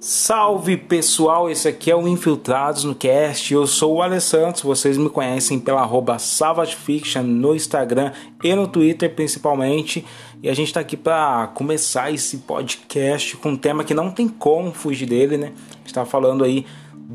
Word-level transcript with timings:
Salve 0.00 0.76
pessoal, 0.76 1.50
esse 1.50 1.68
aqui 1.68 1.90
é 1.90 1.94
o 1.94 2.08
Infiltrados 2.08 2.84
no 2.84 2.94
Cast. 2.94 3.52
Eu 3.52 3.66
sou 3.66 3.96
o 3.96 4.02
Alessandro, 4.02 4.62
vocês 4.62 4.96
me 4.96 5.10
conhecem 5.10 5.60
pela 5.60 5.82
arroba 5.82 6.18
Savage 6.18 6.76
Fiction 6.76 7.22
no 7.22 7.54
Instagram 7.54 8.12
e 8.42 8.54
no 8.54 8.66
Twitter 8.66 9.14
principalmente. 9.14 10.04
E 10.42 10.48
a 10.48 10.54
gente 10.54 10.68
está 10.68 10.80
aqui 10.80 10.96
para 10.96 11.48
começar 11.48 12.10
esse 12.10 12.38
podcast 12.38 13.36
com 13.36 13.50
um 13.50 13.56
tema 13.56 13.84
que 13.84 13.92
não 13.92 14.10
tem 14.10 14.28
como 14.28 14.72
fugir 14.72 15.06
dele, 15.06 15.36
né? 15.36 15.52
Está 15.84 16.04
falando 16.04 16.42
aí 16.42 16.64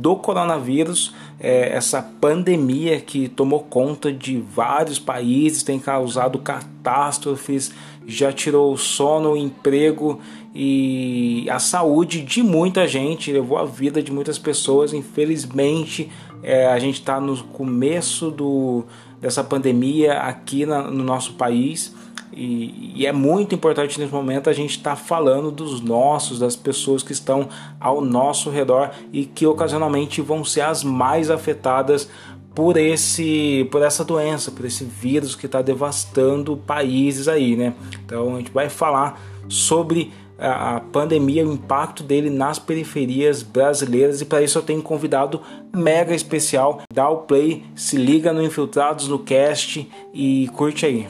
do 0.04 0.18
coronavírus, 0.18 1.16
é, 1.40 1.70
essa 1.70 2.02
pandemia 2.02 3.00
que 3.00 3.30
tomou 3.30 3.62
conta 3.62 4.12
de 4.12 4.38
vários 4.38 5.00
países, 5.00 5.64
tem 5.64 5.80
causado 5.80 6.40
catástrofes, 6.40 7.72
já 8.06 8.30
tirou 8.34 8.74
o 8.74 8.78
sono, 8.78 9.32
o 9.32 9.38
emprego 9.38 10.20
e 10.54 11.48
a 11.50 11.58
saúde 11.58 12.22
de 12.22 12.44
muita 12.44 12.86
gente, 12.86 13.32
levou 13.32 13.58
a 13.58 13.64
vida 13.64 14.04
de 14.04 14.12
muitas 14.12 14.38
pessoas. 14.38 14.92
Infelizmente, 14.92 16.12
é, 16.44 16.68
a 16.68 16.78
gente 16.80 17.00
está 17.00 17.22
no 17.22 17.42
começo 17.42 18.30
do, 18.30 18.84
dessa 19.22 19.42
pandemia 19.42 20.20
aqui 20.20 20.66
na, 20.66 20.82
no 20.82 21.02
nosso 21.02 21.36
país. 21.36 21.96
E, 22.36 22.94
e, 22.96 23.06
é 23.06 23.12
muito 23.12 23.54
importante 23.54 24.00
nesse 24.00 24.12
momento 24.12 24.50
a 24.50 24.54
gente 24.54 24.78
estar 24.78 24.92
tá 24.92 24.96
falando 24.96 25.52
dos 25.52 25.82
nossos, 25.82 26.40
das 26.40 26.56
pessoas 26.56 27.04
que 27.04 27.12
estão 27.12 27.48
ao 27.80 28.02
nosso 28.02 28.50
redor 28.50 28.92
e 29.12 29.26
que 29.26 29.46
ocasionalmente 29.46 30.22
vão 30.22 30.44
ser 30.44 30.62
as 30.62 30.84
mais 30.84 31.30
afetadas 31.30 32.10
por 32.56 32.78
esse 32.78 33.68
por 33.72 33.82
essa 33.82 34.04
doença, 34.04 34.52
por 34.52 34.66
esse 34.66 34.84
vírus 34.84 35.36
que 35.36 35.46
está 35.46 35.62
devastando 35.62 36.56
países 36.56 37.28
aí, 37.28 37.56
né? 37.56 37.74
Então 38.06 38.36
a 38.36 38.38
gente 38.38 38.52
vai 38.52 38.70
falar 38.70 39.20
sobre 39.48 40.12
a, 40.38 40.82
pandemia, 40.92 41.48
o 41.48 41.54
impacto 41.54 42.04
dele 42.04 42.30
nas 42.30 42.60
periferias 42.60 43.42
brasileiras 43.42 44.22
e 44.22 44.26
para 44.26 44.42
isso 44.42 44.58
eu 44.58 44.64
tenho 44.64 44.80
um 44.80 44.84
convidado 44.84 45.42
mega 45.74 46.14
especial. 46.14 46.82
Dá 46.94 47.10
o 47.10 47.20
play, 47.20 47.64
se 47.76 47.98
liga 47.98 48.34
no 48.34 48.44
Infiltrados 48.44 49.08
no 49.08 49.20
Cast 49.20 49.90
e 50.14 50.50
curte 50.54 50.86
aí. 50.86 51.08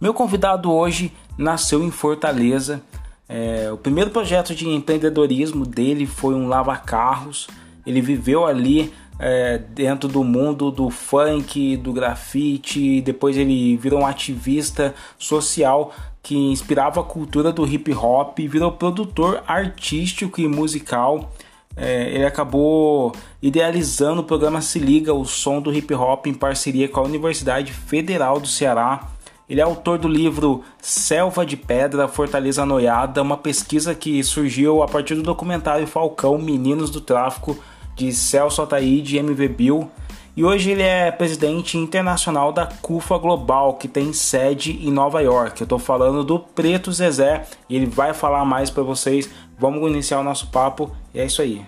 Meu 0.00 0.14
convidado 0.14 0.72
hoje 0.72 1.12
nasceu 1.36 1.84
em 1.84 1.90
Fortaleza. 1.90 2.80
É, 3.28 3.70
o 3.70 3.76
primeiro 3.76 4.08
projeto 4.08 4.54
de 4.54 4.66
empreendedorismo 4.66 5.66
dele 5.66 6.06
foi 6.06 6.34
um 6.34 6.48
lava-carros. 6.48 7.48
Ele 7.86 8.00
viveu 8.00 8.46
ali 8.46 8.94
é, 9.18 9.58
dentro 9.58 10.08
do 10.08 10.24
mundo 10.24 10.70
do 10.70 10.88
funk, 10.88 11.76
do 11.76 11.92
grafite. 11.92 13.02
Depois 13.02 13.36
ele 13.36 13.76
virou 13.76 14.00
um 14.00 14.06
ativista 14.06 14.94
social 15.18 15.92
que 16.22 16.34
inspirava 16.34 17.02
a 17.02 17.04
cultura 17.04 17.52
do 17.52 17.66
hip 17.66 17.92
hop. 17.92 18.38
Virou 18.38 18.72
produtor 18.72 19.44
artístico 19.46 20.40
e 20.40 20.48
musical. 20.48 21.30
É, 21.76 22.08
ele 22.14 22.24
acabou 22.24 23.12
idealizando 23.42 24.22
o 24.22 24.24
programa 24.24 24.62
Se 24.62 24.78
Liga, 24.78 25.12
o 25.12 25.26
som 25.26 25.60
do 25.60 25.70
hip 25.70 25.92
hop, 25.92 26.26
em 26.26 26.32
parceria 26.32 26.88
com 26.88 27.00
a 27.00 27.04
Universidade 27.04 27.70
Federal 27.70 28.40
do 28.40 28.48
Ceará. 28.48 29.06
Ele 29.50 29.60
é 29.60 29.64
autor 29.64 29.98
do 29.98 30.06
livro 30.06 30.62
Selva 30.80 31.44
de 31.44 31.56
Pedra, 31.56 32.06
Fortaleza 32.06 32.64
Noiada, 32.64 33.20
uma 33.20 33.36
pesquisa 33.36 33.96
que 33.96 34.22
surgiu 34.22 34.80
a 34.80 34.86
partir 34.86 35.16
do 35.16 35.24
documentário 35.24 35.88
Falcão 35.88 36.38
Meninos 36.38 36.88
do 36.88 37.00
Tráfico 37.00 37.58
de 37.96 38.12
Celso 38.12 38.62
Ataíde 38.62 39.16
e 39.16 39.18
MV 39.18 39.48
Bill. 39.48 39.90
E 40.36 40.44
hoje 40.44 40.70
ele 40.70 40.84
é 40.84 41.10
presidente 41.10 41.76
internacional 41.76 42.52
da 42.52 42.64
CUFA 42.64 43.18
Global, 43.18 43.74
que 43.74 43.88
tem 43.88 44.12
sede 44.12 44.78
em 44.86 44.92
Nova 44.92 45.20
York. 45.20 45.60
Eu 45.60 45.64
estou 45.64 45.80
falando 45.80 46.22
do 46.22 46.38
Preto 46.38 46.92
Zezé 46.92 47.44
e 47.68 47.74
ele 47.74 47.86
vai 47.86 48.14
falar 48.14 48.44
mais 48.44 48.70
para 48.70 48.84
vocês. 48.84 49.28
Vamos 49.58 49.90
iniciar 49.90 50.20
o 50.20 50.24
nosso 50.24 50.46
papo 50.52 50.92
e 51.12 51.18
é 51.18 51.26
isso 51.26 51.42
aí. 51.42 51.60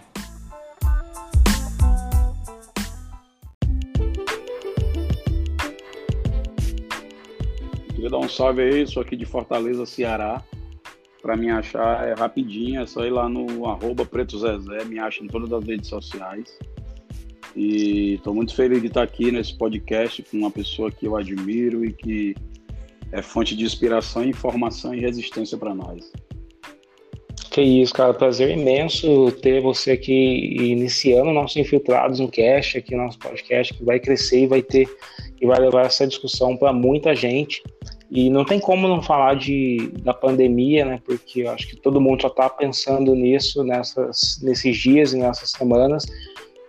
Dar 8.12 8.18
um 8.18 8.28
salve 8.28 8.60
aí, 8.60 8.86
sou 8.86 9.02
aqui 9.02 9.16
de 9.16 9.24
Fortaleza, 9.24 9.86
Ceará. 9.86 10.44
Para 11.22 11.34
me 11.34 11.50
achar 11.50 12.06
é 12.06 12.12
rapidinho, 12.12 12.82
é 12.82 12.86
só 12.86 13.06
ir 13.06 13.10
lá 13.10 13.28
no 13.28 13.66
arroba 13.66 14.04
Preto 14.04 14.38
Zezé, 14.38 14.84
me 14.84 14.98
acha 14.98 15.24
em 15.24 15.28
todas 15.28 15.50
as 15.52 15.64
redes 15.64 15.88
sociais. 15.88 16.58
E 17.56 18.14
estou 18.14 18.34
muito 18.34 18.54
feliz 18.54 18.80
de 18.80 18.88
estar 18.88 19.02
aqui 19.02 19.30
nesse 19.30 19.56
podcast 19.56 20.22
com 20.24 20.36
uma 20.36 20.50
pessoa 20.50 20.90
que 20.90 21.06
eu 21.06 21.16
admiro 21.16 21.84
e 21.84 21.92
que 21.92 22.34
é 23.12 23.22
fonte 23.22 23.56
de 23.56 23.64
inspiração, 23.64 24.24
informação 24.24 24.94
e 24.94 25.00
resistência 25.00 25.56
para 25.56 25.74
nós. 25.74 26.12
Que 27.50 27.62
isso, 27.62 27.92
cara. 27.92 28.14
Prazer 28.14 28.50
imenso 28.50 29.30
ter 29.42 29.60
você 29.60 29.92
aqui 29.92 30.56
iniciando 30.58 31.32
nossos 31.32 31.56
Infiltrados 31.56 32.18
no 32.18 32.28
Cast, 32.28 32.78
aqui 32.78 32.94
nosso 32.94 33.18
podcast, 33.18 33.74
que 33.74 33.84
vai 33.84 34.00
crescer 34.00 34.44
e 34.44 34.46
vai 34.46 34.62
ter 34.62 34.88
e 35.40 35.46
vai 35.46 35.58
levar 35.58 35.86
essa 35.86 36.06
discussão 36.06 36.56
para 36.56 36.72
muita 36.72 37.14
gente. 37.14 37.62
E 38.14 38.28
não 38.28 38.44
tem 38.44 38.60
como 38.60 38.86
não 38.86 39.00
falar 39.00 39.36
de, 39.36 39.90
da 40.02 40.12
pandemia, 40.12 40.84
né? 40.84 41.00
Porque 41.02 41.40
eu 41.40 41.50
acho 41.50 41.66
que 41.66 41.76
todo 41.76 41.98
mundo 41.98 42.20
já 42.20 42.28
está 42.28 42.46
pensando 42.50 43.14
nisso 43.14 43.64
nessas, 43.64 44.38
nesses 44.42 44.76
dias 44.76 45.14
e 45.14 45.16
nessas 45.16 45.50
semanas. 45.50 46.04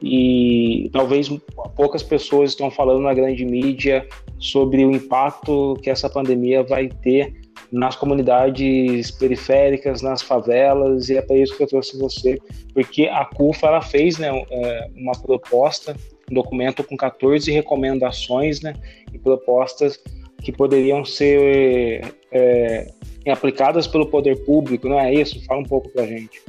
E 0.02 0.90
talvez 0.94 1.30
poucas 1.76 2.02
pessoas 2.02 2.52
estão 2.52 2.72
falando 2.72 3.02
na 3.02 3.14
grande 3.14 3.44
mídia 3.44 4.08
sobre 4.40 4.86
o 4.86 4.92
impacto 4.92 5.78
que 5.84 5.90
essa 5.90 6.10
pandemia 6.10 6.64
vai 6.64 6.88
ter 6.88 7.34
nas 7.70 7.98
comunidades 7.98 9.12
periféricas, 9.12 10.02
nas 10.02 10.22
favelas, 10.22 11.10
e 11.10 11.18
é 11.18 11.22
para 11.22 11.36
isso 11.36 11.58
que 11.58 11.64
eu 11.64 11.68
trouxe 11.68 11.98
você, 11.98 12.40
porque 12.74 13.08
a 13.08 13.26
CUFA 13.26 13.68
ela 13.68 13.82
fez 13.82 14.18
né, 14.18 14.30
é, 14.50 14.90
uma 14.96 15.14
proposta, 15.14 15.96
um 16.30 16.36
documento 16.36 16.84
com 16.84 16.96
14 16.96 17.52
recomendações 17.52 18.62
né, 18.62 18.76
e 19.12 19.18
propostas 19.18 20.00
que 20.44 20.52
poderiam 20.52 21.06
ser 21.06 22.16
é, 22.32 22.92
aplicadas 23.32 23.88
pelo 23.88 24.08
poder 24.08 24.44
público, 24.44 24.90
não 24.90 25.00
é 25.00 25.14
isso? 25.14 25.44
Fala 25.46 25.62
um 25.62 25.66
pouco 25.66 25.90
para 25.90 26.04
a 26.04 26.08
gente. 26.08 26.42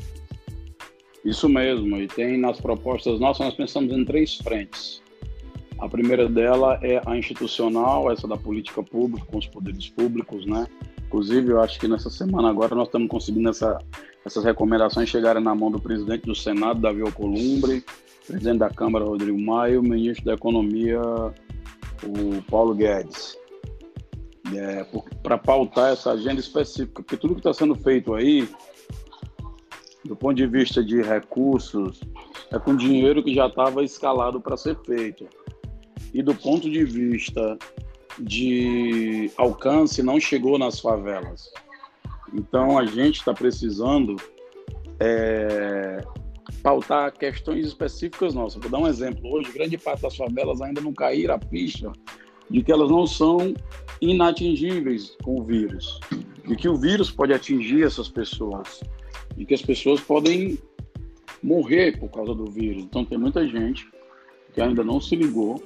Isso 1.24 1.48
mesmo, 1.48 1.96
e 1.96 2.06
tem 2.06 2.36
nas 2.36 2.60
propostas 2.60 3.18
nossas, 3.20 3.46
nós 3.46 3.54
pensamos 3.54 3.96
em 3.96 4.04
três 4.04 4.36
frentes. 4.36 5.00
A 5.78 5.88
primeira 5.88 6.28
dela 6.28 6.78
é 6.82 7.00
a 7.06 7.16
institucional, 7.16 8.10
essa 8.10 8.28
da 8.28 8.36
política 8.36 8.82
pública 8.82 9.26
com 9.30 9.38
os 9.38 9.46
poderes 9.46 9.88
públicos, 9.88 10.44
né? 10.44 10.66
Inclusive, 11.06 11.52
eu 11.52 11.60
acho 11.62 11.78
que 11.78 11.88
nessa 11.88 12.10
semana 12.10 12.50
agora 12.50 12.74
nós 12.74 12.88
estamos 12.88 13.08
conseguindo 13.08 13.48
essa, 13.48 13.78
essas 14.24 14.44
recomendações 14.44 15.08
chegarem 15.08 15.42
na 15.42 15.54
mão 15.54 15.70
do 15.70 15.80
presidente 15.80 16.26
do 16.26 16.34
Senado, 16.34 16.80
Davi 16.80 17.00
Alcolumbre, 17.00 17.84
presidente 18.26 18.58
da 18.58 18.70
Câmara, 18.70 19.04
Rodrigo 19.04 19.40
Maio, 19.40 19.82
ministro 19.82 20.24
da 20.24 20.34
Economia, 20.34 21.00
o 21.00 22.42
Paulo 22.50 22.74
Guedes 22.74 23.36
é, 24.52 24.84
para 25.22 25.38
pautar 25.38 25.92
essa 25.92 26.12
agenda 26.12 26.40
específica, 26.40 27.02
porque 27.02 27.16
tudo 27.16 27.34
que 27.34 27.40
está 27.40 27.54
sendo 27.54 27.74
feito 27.74 28.14
aí, 28.14 28.48
do 30.04 30.14
ponto 30.14 30.34
de 30.34 30.46
vista 30.46 30.84
de 30.84 31.00
recursos, 31.00 32.00
é 32.52 32.58
com 32.58 32.76
dinheiro 32.76 33.22
que 33.22 33.34
já 33.34 33.46
estava 33.46 33.82
escalado 33.82 34.40
para 34.40 34.56
ser 34.56 34.76
feito. 34.84 35.26
E 36.12 36.22
do 36.22 36.34
ponto 36.34 36.70
de 36.70 36.84
vista 36.84 37.58
de 38.18 39.30
alcance, 39.36 40.02
não 40.02 40.20
chegou 40.20 40.58
nas 40.58 40.78
favelas. 40.78 41.50
Então 42.32 42.78
a 42.78 42.84
gente 42.84 43.18
está 43.18 43.32
precisando 43.32 44.16
é, 45.00 46.04
pautar 46.62 47.12
questões 47.12 47.66
específicas 47.66 48.34
nossas. 48.34 48.60
Vou 48.60 48.70
dar 48.70 48.78
um 48.78 48.86
exemplo. 48.86 49.32
Hoje, 49.32 49.52
grande 49.52 49.78
parte 49.78 50.02
das 50.02 50.16
favelas 50.16 50.60
ainda 50.60 50.80
não 50.80 50.92
caíram 50.92 51.34
a 51.34 51.40
ficha 51.40 51.90
de 52.50 52.62
que 52.62 52.70
elas 52.70 52.90
não 52.90 53.06
são 53.06 53.54
inatingíveis 54.10 55.16
com 55.22 55.40
o 55.40 55.44
vírus, 55.44 56.00
de 56.46 56.56
que 56.56 56.68
o 56.68 56.76
vírus 56.76 57.10
pode 57.10 57.32
atingir 57.32 57.84
essas 57.84 58.08
pessoas, 58.08 58.80
de 59.36 59.44
que 59.44 59.54
as 59.54 59.62
pessoas 59.62 60.00
podem 60.00 60.58
morrer 61.42 61.98
por 61.98 62.08
causa 62.10 62.34
do 62.34 62.46
vírus. 62.46 62.82
Então 62.82 63.04
tem 63.04 63.18
muita 63.18 63.46
gente 63.46 63.88
que 64.52 64.60
ainda 64.60 64.84
não 64.84 65.00
se 65.00 65.16
ligou 65.16 65.62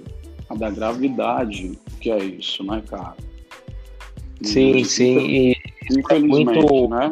a 0.48 0.54
da 0.54 0.70
gravidade 0.70 1.78
que 2.00 2.10
é 2.10 2.18
isso, 2.18 2.64
né, 2.64 2.82
cara? 2.88 3.16
sim, 4.42 4.84
sim. 4.84 5.18
E 5.18 5.56
infelizmente, 5.90 6.58
muito... 6.58 6.88
né? 6.88 7.10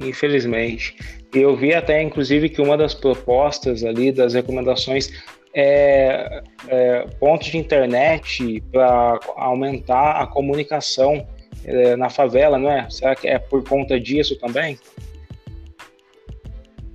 Infelizmente. 0.00 0.96
Eu 1.32 1.56
vi 1.56 1.74
até, 1.74 2.02
inclusive, 2.02 2.48
que 2.48 2.60
uma 2.60 2.76
das 2.76 2.94
propostas 2.94 3.82
ali, 3.82 4.12
das 4.12 4.34
recomendações, 4.34 5.10
é, 5.54 6.42
é, 6.68 7.06
pontos 7.20 7.48
de 7.48 7.58
internet 7.58 8.62
para 8.72 9.20
aumentar 9.36 10.22
a 10.22 10.26
comunicação 10.26 11.26
é, 11.64 11.96
na 11.96 12.10
favela, 12.10 12.58
não 12.58 12.70
é? 12.70 12.88
Será 12.90 13.14
que 13.14 13.28
é 13.28 13.38
por 13.38 13.66
conta 13.66 13.98
disso 13.98 14.36
também? 14.38 14.78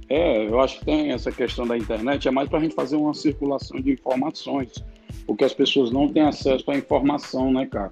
É, 0.10 0.48
eu 0.48 0.60
acho 0.60 0.80
que 0.80 0.86
tem 0.86 1.12
essa 1.12 1.32
questão 1.32 1.66
da 1.68 1.78
internet, 1.78 2.28
é 2.28 2.32
mais 2.32 2.50
para 2.50 2.58
a 2.58 2.62
gente 2.62 2.74
fazer 2.74 2.96
uma 2.96 3.14
circulação 3.14 3.80
de 3.80 3.92
informações, 3.92 4.84
porque 5.26 5.44
as 5.44 5.54
pessoas 5.54 5.92
não 5.92 6.08
têm 6.08 6.24
acesso 6.24 6.70
à 6.70 6.76
informação, 6.76 7.54
né, 7.54 7.68
cara? 7.68 7.92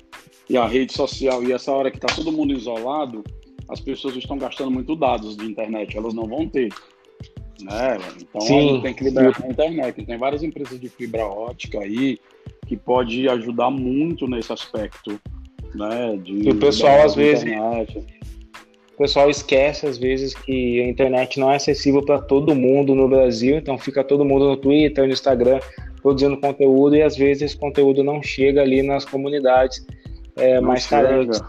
E 0.49 0.57
a 0.57 0.65
rede 0.65 0.93
social, 0.93 1.43
e 1.43 1.53
essa 1.53 1.71
hora 1.71 1.91
que 1.91 1.97
está 1.97 2.07
todo 2.13 2.31
mundo 2.31 2.53
isolado, 2.53 3.23
as 3.69 3.79
pessoas 3.79 4.15
estão 4.15 4.37
gastando 4.37 4.71
muito 4.71 4.95
dados 4.95 5.37
de 5.37 5.45
internet, 5.45 5.95
elas 5.95 6.13
não 6.13 6.25
vão 6.25 6.47
ter. 6.47 6.69
Né? 7.61 7.97
Então 8.21 8.41
Sim. 8.41 8.79
tem 8.81 8.93
que 8.93 9.03
liberar 9.03 9.33
a 9.43 9.47
internet. 9.47 10.05
Tem 10.05 10.17
várias 10.17 10.43
empresas 10.43 10.79
de 10.79 10.89
fibra 10.89 11.25
ótica 11.25 11.79
aí 11.79 12.17
que 12.65 12.75
pode 12.75 13.27
ajudar 13.29 13.69
muito 13.69 14.27
nesse 14.27 14.51
aspecto. 14.51 15.19
Né? 15.73 16.17
De, 16.23 16.47
e 16.47 16.49
o 16.49 16.55
pessoal 16.55 17.03
às 17.03 17.15
vezes. 17.15 17.43
Internet 17.43 18.17
o 18.97 18.97
pessoal 18.97 19.29
esquece 19.29 19.85
às 19.85 19.99
vezes 19.99 20.33
que 20.33 20.81
a 20.81 20.87
internet 20.87 21.39
não 21.39 21.51
é 21.51 21.57
acessível 21.57 22.03
para 22.03 22.19
todo 22.19 22.55
mundo 22.55 22.95
no 22.95 23.07
Brasil, 23.07 23.55
então 23.55 23.77
fica 23.77 24.03
todo 24.03 24.25
mundo 24.25 24.47
no 24.47 24.57
Twitter, 24.57 25.05
no 25.05 25.13
Instagram 25.13 25.59
produzindo 26.01 26.35
conteúdo 26.37 26.95
e 26.95 27.03
às 27.03 27.15
vezes 27.15 27.43
esse 27.43 27.57
conteúdo 27.57 28.03
não 28.03 28.23
chega 28.23 28.63
ali 28.63 28.81
nas 28.81 29.05
comunidades 29.05 29.85
é, 30.35 30.59
mais 30.59 30.87
carentes. 30.87 31.39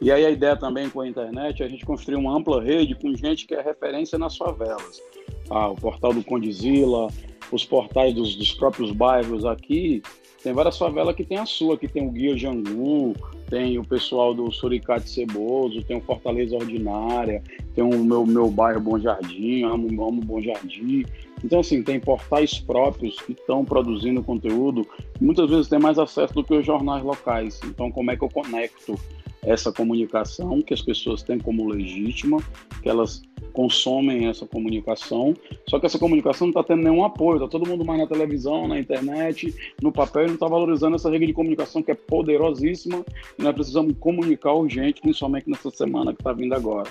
E 0.00 0.10
aí 0.10 0.24
a 0.24 0.30
ideia 0.30 0.56
também 0.56 0.88
com 0.88 1.02
a 1.02 1.08
internet 1.08 1.62
é 1.62 1.66
a 1.66 1.68
gente 1.68 1.84
construir 1.84 2.16
uma 2.16 2.34
ampla 2.34 2.62
rede 2.62 2.94
com 2.94 3.14
gente 3.14 3.46
que 3.46 3.54
é 3.54 3.60
referência 3.60 4.18
nas 4.18 4.38
favelas. 4.38 5.02
Ah, 5.50 5.68
o 5.68 5.74
portal 5.74 6.14
do 6.14 6.22
Condizila, 6.22 7.08
os 7.50 7.64
portais 7.64 8.14
dos, 8.14 8.36
dos 8.36 8.52
próprios 8.52 8.92
bairros 8.92 9.44
aqui, 9.44 10.02
tem 10.42 10.54
várias 10.54 10.78
favelas 10.78 11.14
que 11.14 11.24
tem 11.24 11.36
a 11.36 11.44
sua, 11.44 11.76
que 11.76 11.86
tem 11.86 12.06
o 12.06 12.10
Guia 12.10 12.36
Jangu, 12.36 13.14
tem 13.50 13.78
o 13.78 13.84
pessoal 13.84 14.32
do 14.32 14.50
Suricate 14.50 15.10
Ceboso, 15.10 15.82
tem 15.82 15.98
o 15.98 16.00
Fortaleza 16.00 16.56
Ordinária, 16.56 17.42
tem 17.74 17.84
o 17.84 18.02
meu, 18.02 18.24
meu 18.24 18.50
bairro 18.50 18.80
Bom 18.80 18.98
Jardim, 18.98 19.64
amo, 19.64 19.86
amo 20.02 20.22
Bom 20.22 20.40
Jardim. 20.40 21.04
Então, 21.44 21.60
assim, 21.60 21.82
tem 21.82 22.00
portais 22.00 22.58
próprios 22.58 23.20
que 23.20 23.32
estão 23.32 23.64
produzindo 23.64 24.22
conteúdo, 24.22 24.86
muitas 25.20 25.50
vezes 25.50 25.68
tem 25.68 25.78
mais 25.78 25.98
acesso 25.98 26.32
do 26.32 26.44
que 26.44 26.54
os 26.54 26.64
jornais 26.64 27.02
locais. 27.02 27.60
Então, 27.64 27.90
como 27.90 28.10
é 28.10 28.16
que 28.16 28.24
eu 28.24 28.30
conecto 28.30 28.98
essa 29.42 29.72
comunicação 29.72 30.62
que 30.62 30.72
as 30.72 30.82
pessoas 30.82 31.22
têm 31.22 31.38
como 31.38 31.68
legítima, 31.68 32.38
que 32.82 32.88
elas 32.88 33.22
consomem 33.50 34.28
essa 34.28 34.46
comunicação, 34.46 35.34
só 35.68 35.78
que 35.78 35.86
essa 35.86 35.98
comunicação 35.98 36.46
não 36.46 36.50
está 36.50 36.62
tendo 36.62 36.82
nenhum 36.82 37.04
apoio, 37.04 37.36
está 37.36 37.48
todo 37.48 37.68
mundo 37.68 37.84
mais 37.84 38.00
na 38.00 38.06
televisão, 38.06 38.66
na 38.66 38.78
internet, 38.78 39.54
no 39.82 39.92
papel, 39.92 40.24
e 40.24 40.26
não 40.28 40.34
está 40.34 40.46
valorizando 40.46 40.96
essa 40.96 41.10
rede 41.10 41.26
de 41.26 41.32
comunicação 41.32 41.82
que 41.82 41.90
é 41.90 41.94
poderosíssima 41.94 43.04
e 43.38 43.42
nós 43.42 43.54
precisamos 43.54 43.94
comunicar 43.98 44.54
urgente, 44.54 45.00
principalmente 45.00 45.48
nessa 45.50 45.70
semana 45.70 46.12
que 46.12 46.20
está 46.20 46.32
vindo 46.32 46.54
agora. 46.54 46.88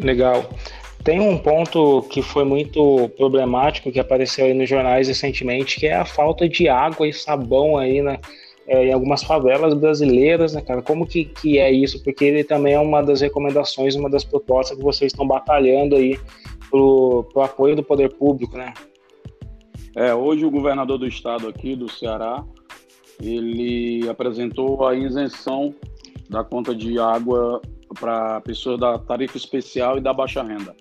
Legal. 0.00 0.48
Tem 1.02 1.18
um 1.18 1.38
ponto 1.38 2.02
que 2.10 2.20
foi 2.20 2.44
muito 2.44 3.08
problemático 3.16 3.90
que 3.90 3.98
apareceu 3.98 4.44
aí 4.44 4.52
nos 4.52 4.68
jornais 4.68 5.08
recentemente, 5.08 5.80
que 5.80 5.86
é 5.86 5.94
a 5.94 6.04
falta 6.04 6.46
de 6.46 6.68
água 6.68 7.08
e 7.08 7.12
sabão 7.12 7.78
aí 7.78 8.02
na, 8.02 8.18
é, 8.66 8.86
em 8.86 8.92
algumas 8.92 9.22
favelas 9.22 9.72
brasileiras, 9.72 10.52
né, 10.52 10.60
cara? 10.60 10.82
Como 10.82 11.06
que, 11.06 11.24
que 11.24 11.58
é 11.58 11.72
isso? 11.72 12.02
Porque 12.04 12.26
ele 12.26 12.44
também 12.44 12.74
é 12.74 12.78
uma 12.78 13.02
das 13.02 13.22
recomendações, 13.22 13.94
uma 13.94 14.10
das 14.10 14.24
propostas 14.24 14.76
que 14.76 14.84
vocês 14.84 15.10
estão 15.10 15.26
batalhando 15.26 15.96
aí 15.96 16.18
pro, 16.68 17.26
pro 17.32 17.42
apoio 17.42 17.74
do 17.74 17.82
poder 17.82 18.12
público, 18.16 18.58
né? 18.58 18.74
É, 19.96 20.14
hoje 20.14 20.44
o 20.44 20.50
governador 20.50 20.98
do 20.98 21.06
estado 21.06 21.48
aqui, 21.48 21.74
do 21.74 21.90
Ceará, 21.90 22.44
ele 23.22 24.06
apresentou 24.06 24.86
a 24.86 24.94
isenção 24.94 25.74
da 26.28 26.44
conta 26.44 26.74
de 26.74 26.98
água 26.98 27.62
para 27.98 28.40
pessoas 28.42 28.78
da 28.78 28.98
tarifa 28.98 29.38
especial 29.38 29.96
e 29.96 30.00
da 30.00 30.12
baixa 30.12 30.42
renda 30.42 30.76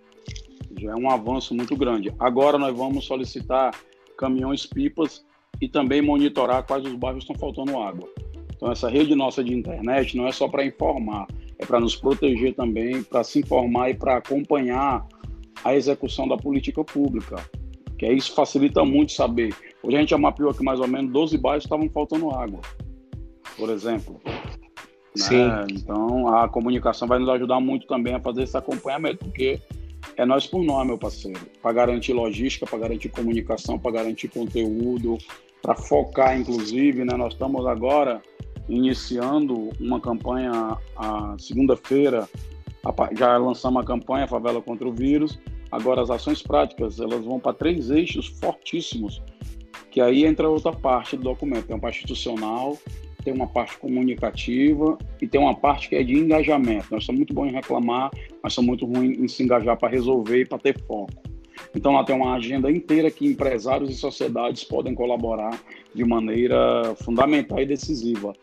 já 0.78 0.92
é 0.92 0.96
um 0.96 1.10
avanço 1.10 1.54
muito 1.54 1.76
grande. 1.76 2.14
Agora 2.20 2.58
nós 2.58 2.76
vamos 2.76 3.06
solicitar 3.06 3.74
caminhões-pipas 4.18 5.26
e 5.62 5.68
também 5.68 6.02
monitorar 6.02 6.66
quais 6.66 6.86
os 6.86 6.94
bairros 6.94 7.24
estão 7.24 7.36
faltando 7.36 7.78
água. 7.80 8.08
Então, 8.56 8.72
essa 8.72 8.90
rede 8.90 9.16
nossa 9.16 9.44
de 9.44 9.54
internet 9.54 10.18
não 10.18 10.28
é 10.28 10.32
só 10.32 10.48
para 10.48 10.66
informar, 10.66 11.28
é 11.58 11.66
para 11.66 11.80
nos 11.80 11.96
proteger 11.96 12.54
também, 12.54 13.02
para 13.04 13.24
se 13.24 13.40
informar 13.40 13.90
e 13.90 13.94
para 13.94 14.18
acompanhar 14.18 15.08
a 15.64 15.76
execução 15.76 16.28
da 16.28 16.36
política 16.36 16.84
pública. 16.84 17.38
Que 17.98 18.06
é 18.06 18.14
isso 18.14 18.34
facilita 18.34 18.84
muito 18.84 19.14
saber. 19.14 19.56
Hoje 19.82 19.96
a 19.96 20.00
gente 20.00 20.10
já 20.10 20.18
mapeou 20.18 20.50
aqui 20.50 20.64
mais 20.64 20.80
ou 20.80 20.88
menos 20.88 21.12
12 21.12 21.38
bairros 21.38 21.64
que 21.64 21.68
estavam 21.68 21.90
faltando 21.90 22.32
água, 22.32 22.60
por 23.58 23.70
exemplo. 23.70 24.20
Sim. 25.16 25.48
Né? 25.48 25.68
Então, 25.72 26.28
a 26.28 26.48
comunicação 26.48 27.08
vai 27.08 27.20
nos 27.20 27.30
ajudar 27.30 27.60
muito 27.60 27.88
também 27.88 28.14
a 28.14 28.20
fazer 28.20 28.44
esse 28.44 28.58
acompanhamento, 28.58 29.26
porque 29.26 29.60
é 30.16 30.26
nós 30.26 30.46
por 30.46 30.64
nós, 30.64 30.86
meu 30.86 30.98
parceiro, 30.98 31.40
para 31.62 31.72
garantir 31.74 32.14
logística, 32.14 32.66
para 32.66 32.80
garantir 32.80 33.10
comunicação, 33.10 33.80
para 33.80 33.92
garantir 33.92 34.28
conteúdo, 34.28 35.18
para 35.62 35.76
focar, 35.76 36.38
inclusive, 36.40 37.04
né? 37.04 37.16
Nós 37.16 37.34
estamos 37.34 37.66
agora 37.66 38.22
iniciando 38.68 39.70
uma 39.80 40.00
campanha 40.00 40.78
a 40.96 41.36
segunda-feira, 41.40 42.30
já 43.18 43.38
lançamos 43.38 43.82
a 43.82 43.86
campanha 43.86 44.28
Favela 44.28 44.62
contra 44.62 44.88
o 44.88 44.94
Vírus. 44.94 45.40
Agora 45.72 46.02
as 46.02 46.10
ações 46.10 46.42
práticas, 46.42 47.00
elas 47.00 47.24
vão 47.24 47.40
para 47.40 47.54
três 47.54 47.90
eixos 47.90 48.28
fortíssimos, 48.28 49.22
que 49.92 50.02
aí 50.02 50.26
entra 50.26 50.50
outra 50.50 50.72
parte 50.72 51.16
do 51.16 51.24
documento, 51.24 51.68
tem 51.68 51.76
uma 51.76 51.82
parte 51.82 51.98
institucional, 51.98 52.78
tem 53.24 53.34
uma 53.34 53.48
parte 53.48 53.78
comunicativa 53.78 54.98
e 55.22 55.28
tem 55.28 55.40
uma 55.40 55.56
parte 55.56 55.90
que 55.90 55.96
é 55.96 56.04
de 56.04 56.16
engajamento. 56.16 56.88
Nós 56.92 57.06
somos 57.06 57.20
muito 57.20 57.34
bons 57.34 57.48
em 57.48 57.54
reclamar, 57.54 58.12
mas 58.42 58.54
somos 58.54 58.68
muito 58.68 58.86
ruins 58.86 59.18
em 59.18 59.28
se 59.28 59.44
engajar 59.44 59.78
para 59.78 59.90
resolver 59.90 60.42
e 60.42 60.46
para 60.46 60.58
ter 60.58 60.80
foco. 60.82 61.30
Então 61.76 61.94
lá 61.94 62.04
tem 62.04 62.16
uma 62.16 62.34
agenda 62.34 62.72
inteira 62.72 63.12
que 63.12 63.26
empresários 63.26 63.90
e 63.90 63.94
sociedades 63.94 64.64
podem 64.64 64.96
colaborar 64.96 65.60
de 65.94 66.04
maneira 66.04 66.96
fundamental 67.04 67.60
e 67.60 67.66
decisiva. 67.66 68.34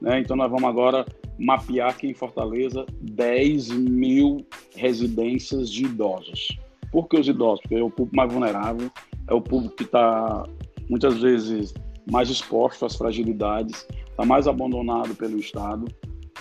Né? 0.00 0.20
Então 0.20 0.36
nós 0.36 0.50
vamos 0.50 0.68
agora 0.68 1.04
mapear 1.38 1.90
aqui 1.90 2.06
em 2.06 2.14
Fortaleza 2.14 2.86
10 3.00 3.70
mil 3.70 4.46
residências 4.74 5.70
de 5.70 5.84
idosos. 5.84 6.48
Por 6.92 7.08
que 7.08 7.18
os 7.18 7.28
idosos? 7.28 7.60
Porque 7.62 7.76
é 7.76 7.82
o 7.82 7.90
público 7.90 8.16
mais 8.16 8.32
vulnerável, 8.32 8.90
é 9.28 9.34
o 9.34 9.40
público 9.40 9.76
que 9.76 9.84
está 9.84 10.44
muitas 10.88 11.20
vezes 11.20 11.72
mais 12.10 12.28
exposto 12.28 12.84
às 12.84 12.96
fragilidades, 12.96 13.86
está 14.20 14.26
mais 14.26 14.46
abandonado 14.46 15.14
pelo 15.14 15.38
Estado 15.38 15.86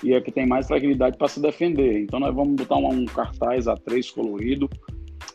e 0.03 0.13
é 0.13 0.19
que 0.19 0.31
tem 0.31 0.45
mais 0.45 0.67
fragilidade 0.67 1.17
para 1.17 1.29
se 1.29 1.41
defender. 1.41 2.01
Então 2.01 2.19
nós 2.19 2.35
vamos 2.35 2.55
botar 2.55 2.75
um, 2.75 2.89
um 2.89 3.05
cartaz 3.05 3.65
A3 3.65 4.13
colorido, 4.13 4.69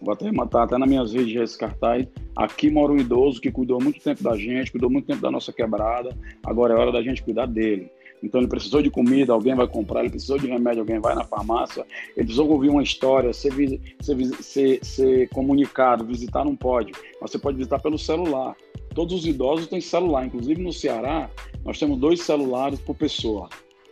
vou 0.00 0.12
até 0.12 0.30
matar 0.30 0.64
até 0.64 0.76
nas 0.76 0.88
minhas 0.88 1.12
redes 1.12 1.34
esse 1.40 1.58
cartaz. 1.58 2.06
Aqui 2.36 2.70
mora 2.70 2.92
um 2.92 2.98
idoso 2.98 3.40
que 3.40 3.50
cuidou 3.50 3.82
muito 3.82 4.00
tempo 4.00 4.22
da 4.22 4.36
gente, 4.36 4.70
cuidou 4.70 4.90
muito 4.90 5.06
tempo 5.06 5.22
da 5.22 5.30
nossa 5.30 5.52
quebrada, 5.52 6.10
agora 6.44 6.74
é 6.74 6.76
hora 6.76 6.92
da 6.92 7.02
gente 7.02 7.22
cuidar 7.22 7.46
dele. 7.46 7.90
Então 8.22 8.40
ele 8.40 8.48
precisou 8.48 8.82
de 8.82 8.90
comida, 8.90 9.32
alguém 9.32 9.54
vai 9.54 9.66
comprar, 9.66 10.00
ele 10.00 10.10
precisou 10.10 10.38
de 10.38 10.46
remédio, 10.46 10.80
alguém 10.80 10.98
vai 10.98 11.14
na 11.14 11.24
farmácia, 11.24 11.84
ele 12.16 12.26
precisou 12.26 12.50
ouvir 12.50 12.68
uma 12.68 12.82
história, 12.82 13.32
ser, 13.32 13.52
ser, 14.00 14.16
ser, 14.42 14.84
ser 14.84 15.28
comunicado, 15.30 16.04
visitar 16.04 16.44
não 16.44 16.56
pode, 16.56 16.92
mas 17.20 17.30
você 17.30 17.38
pode 17.38 17.56
visitar 17.56 17.80
pelo 17.80 17.98
celular. 17.98 18.54
Todos 18.94 19.12
os 19.12 19.26
idosos 19.26 19.66
têm 19.66 19.80
celular, 19.80 20.24
inclusive 20.24 20.62
no 20.62 20.72
Ceará, 20.72 21.28
nós 21.64 21.78
temos 21.78 21.98
dois 21.98 22.20
celulares 22.22 22.78
por 22.78 22.94
pessoa, 22.94 23.48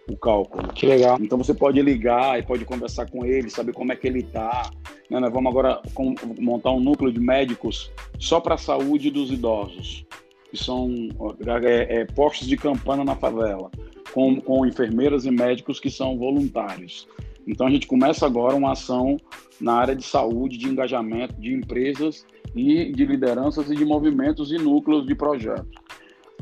o 0.09 0.17
cálculo. 0.17 0.69
Que 0.73 0.87
legal. 0.87 1.19
Então 1.21 1.37
você 1.37 1.53
pode 1.53 1.81
ligar 1.83 2.39
e 2.39 2.43
pode 2.43 2.65
conversar 2.65 3.11
com 3.11 3.25
ele, 3.27 3.51
saber 3.51 3.73
como 3.73 3.93
é 3.93 3.97
que 3.97 4.07
ele 4.07 4.21
está. 4.21 4.71
Né? 5.11 5.19
Nós 5.19 5.33
vamos 5.33 5.51
agora 5.51 5.83
montar 6.39 6.71
um 6.71 6.81
núcleo 6.81 7.13
de 7.13 7.21
médicos 7.21 7.91
só 8.19 8.41
para 8.41 8.55
a 8.55 8.59
saúde 8.59 9.11
dos 9.11 9.31
idosos, 9.31 10.07
que 10.51 10.57
são 10.57 11.09
é, 11.65 12.01
é, 12.01 12.05
postos 12.05 12.47
de 12.47 12.57
campana 12.57 13.05
na 13.05 13.17
favela, 13.17 13.71
com, 14.13 14.41
com 14.41 14.65
enfermeiras 14.65 15.25
e 15.25 15.31
médicos 15.31 15.81
que 15.81 15.91
são 15.91 16.17
voluntários. 16.17 17.09
Então 17.47 17.67
a 17.67 17.71
gente 17.71 17.87
começa 17.87 18.27
agora 18.27 18.55
uma 18.55 18.73
ação 18.73 19.17
na 19.61 19.75
área 19.75 19.97
de 19.97 20.05
saúde, 20.05 20.59
de 20.59 20.69
engajamento 20.69 21.41
de 21.41 21.53
empresas 21.53 22.27
e 22.55 22.93
de 22.93 23.05
lideranças 23.05 23.71
e 23.71 23.77
de 23.77 23.85
movimentos 23.85 24.53
e 24.53 24.59
núcleos 24.59 25.07
de 25.07 25.15
projeto. 25.15 25.69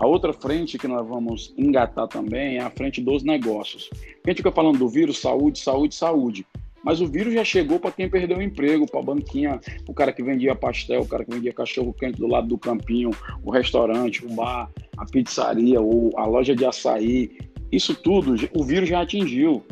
A 0.01 0.07
outra 0.07 0.33
frente 0.33 0.79
que 0.79 0.89
nós 0.89 1.07
vamos 1.07 1.53
engatar 1.59 2.09
também 2.09 2.57
é 2.57 2.61
a 2.61 2.71
frente 2.71 3.03
dos 3.03 3.23
negócios. 3.23 3.91
A 4.25 4.31
gente 4.31 4.39
fica 4.39 4.51
falando 4.51 4.79
do 4.79 4.89
vírus, 4.89 5.19
saúde, 5.19 5.59
saúde, 5.59 5.95
saúde. 5.95 6.47
Mas 6.83 7.01
o 7.03 7.07
vírus 7.07 7.35
já 7.35 7.45
chegou 7.45 7.79
para 7.79 7.93
quem 7.93 8.09
perdeu 8.09 8.39
o 8.39 8.43
emprego, 8.43 8.91
para 8.91 9.01
a 9.01 9.03
banquinha, 9.03 9.61
o 9.87 9.93
cara 9.93 10.13
que 10.13 10.23
vendia 10.23 10.55
pastel, 10.55 11.03
o 11.03 11.07
cara 11.07 11.25
que 11.25 11.35
vendia 11.35 11.53
cachorro 11.53 11.93
quente 11.93 12.19
do 12.19 12.27
lado 12.27 12.49
do 12.49 12.57
campinho, 12.57 13.11
o 13.45 13.51
restaurante, 13.51 14.25
o 14.25 14.31
bar, 14.31 14.71
a 14.97 15.05
pizzaria, 15.05 15.81
ou 15.81 16.19
a 16.19 16.25
loja 16.25 16.57
de 16.57 16.65
açaí. 16.65 17.37
Isso 17.71 17.95
tudo 17.95 18.35
o 18.55 18.65
vírus 18.65 18.89
já 18.89 19.03
atingiu. 19.03 19.63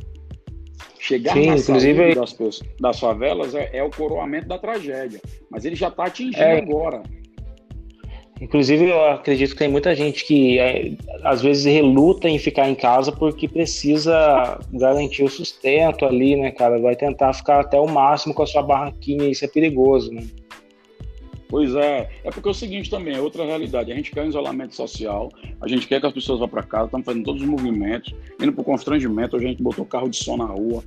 Chegar 1.08 1.32
Sim, 1.32 1.46
na 1.46 1.56
inclusive... 1.56 2.14
saúde 2.14 2.36
das, 2.38 2.60
das 2.78 3.00
favelas 3.00 3.54
é, 3.54 3.70
é, 3.72 3.82
o 3.82 3.88
coroamento 3.88 4.46
da 4.46 4.58
tragédia. 4.58 5.18
Mas 5.50 5.64
ele 5.64 5.74
já 5.74 5.88
está 5.88 6.04
atingindo 6.04 6.42
é... 6.42 6.58
agora. 6.58 7.02
Inclusive, 8.38 8.84
eu 8.90 9.04
acredito 9.06 9.52
que 9.52 9.58
tem 9.58 9.68
muita 9.68 9.96
gente 9.96 10.24
que 10.26 10.58
é, 10.58 10.92
às 11.24 11.40
vezes 11.40 11.64
reluta 11.64 12.28
em 12.28 12.38
ficar 12.38 12.68
em 12.68 12.74
casa 12.74 13.10
porque 13.10 13.48
precisa 13.48 14.60
garantir 14.70 15.24
o 15.24 15.30
sustento 15.30 16.04
ali, 16.04 16.36
né, 16.36 16.50
cara? 16.50 16.78
Vai 16.78 16.94
tentar 16.94 17.32
ficar 17.32 17.60
até 17.60 17.80
o 17.80 17.88
máximo 17.88 18.34
com 18.34 18.42
a 18.42 18.46
sua 18.46 18.62
barraquinha, 18.62 19.30
isso 19.30 19.44
é 19.46 19.48
perigoso, 19.48 20.12
né? 20.12 20.22
Pois 21.48 21.74
é, 21.74 22.10
é 22.24 22.30
porque 22.30 22.46
é 22.46 22.50
o 22.50 22.54
seguinte 22.54 22.90
também, 22.90 23.14
é 23.14 23.20
outra 23.20 23.42
realidade. 23.42 23.90
A 23.90 23.94
gente 23.94 24.10
quer 24.10 24.22
um 24.22 24.28
isolamento 24.28 24.74
social, 24.74 25.30
a 25.62 25.66
gente 25.66 25.88
quer 25.88 25.98
que 25.98 26.06
as 26.06 26.12
pessoas 26.12 26.40
vá 26.40 26.46
para 26.46 26.62
casa, 26.62 26.84
estamos 26.84 27.06
fazendo 27.06 27.24
todos 27.24 27.40
os 27.40 27.48
movimentos, 27.48 28.14
indo 28.38 28.52
para 28.52 28.60
o 28.60 28.64
constrangimento. 28.64 29.34
A 29.34 29.40
gente 29.40 29.62
botou 29.62 29.86
carro 29.86 30.10
de 30.10 30.16
som 30.18 30.36
na 30.36 30.44
rua, 30.44 30.84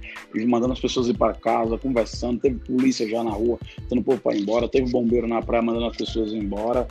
mandando 0.48 0.74
as 0.74 0.80
pessoas 0.80 1.08
ir 1.08 1.18
para 1.18 1.34
casa, 1.34 1.80
conversando. 1.80 2.39
Teve 2.39 2.60
polícia 2.60 3.10
já 3.10 3.24
na 3.24 3.32
rua, 3.32 3.58
dando 3.89 4.01
o 4.01 4.03
povo 4.03 4.22
para 4.22 4.36
ir 4.36 4.41
embora, 4.41 4.68
teve 4.68 4.91
bombeiro 4.91 5.27
na 5.27 5.41
praia 5.41 5.63
mandando 5.63 5.88
as 5.88 5.98
pessoas 5.98 6.32
ir 6.32 6.38
embora. 6.38 6.88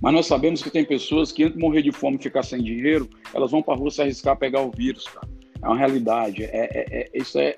Mas 0.00 0.14
nós 0.14 0.26
sabemos 0.26 0.62
que 0.62 0.70
tem 0.70 0.84
pessoas 0.84 1.32
que, 1.32 1.42
antes 1.42 1.56
de 1.56 1.60
morrer 1.60 1.82
de 1.82 1.90
fome 1.90 2.18
e 2.18 2.22
ficar 2.22 2.44
sem 2.44 2.62
dinheiro, 2.62 3.08
elas 3.34 3.50
vão 3.50 3.60
para 3.60 3.74
a 3.74 3.76
rua 3.76 3.90
se 3.90 4.00
arriscar 4.00 4.34
a 4.34 4.36
pegar 4.36 4.60
o 4.60 4.70
vírus, 4.70 5.04
cara. 5.08 5.28
É 5.60 5.66
uma 5.66 5.76
realidade. 5.76 6.44
É, 6.44 6.50
é, 6.52 6.86
é 7.00 7.18
isso 7.18 7.36
é, 7.36 7.56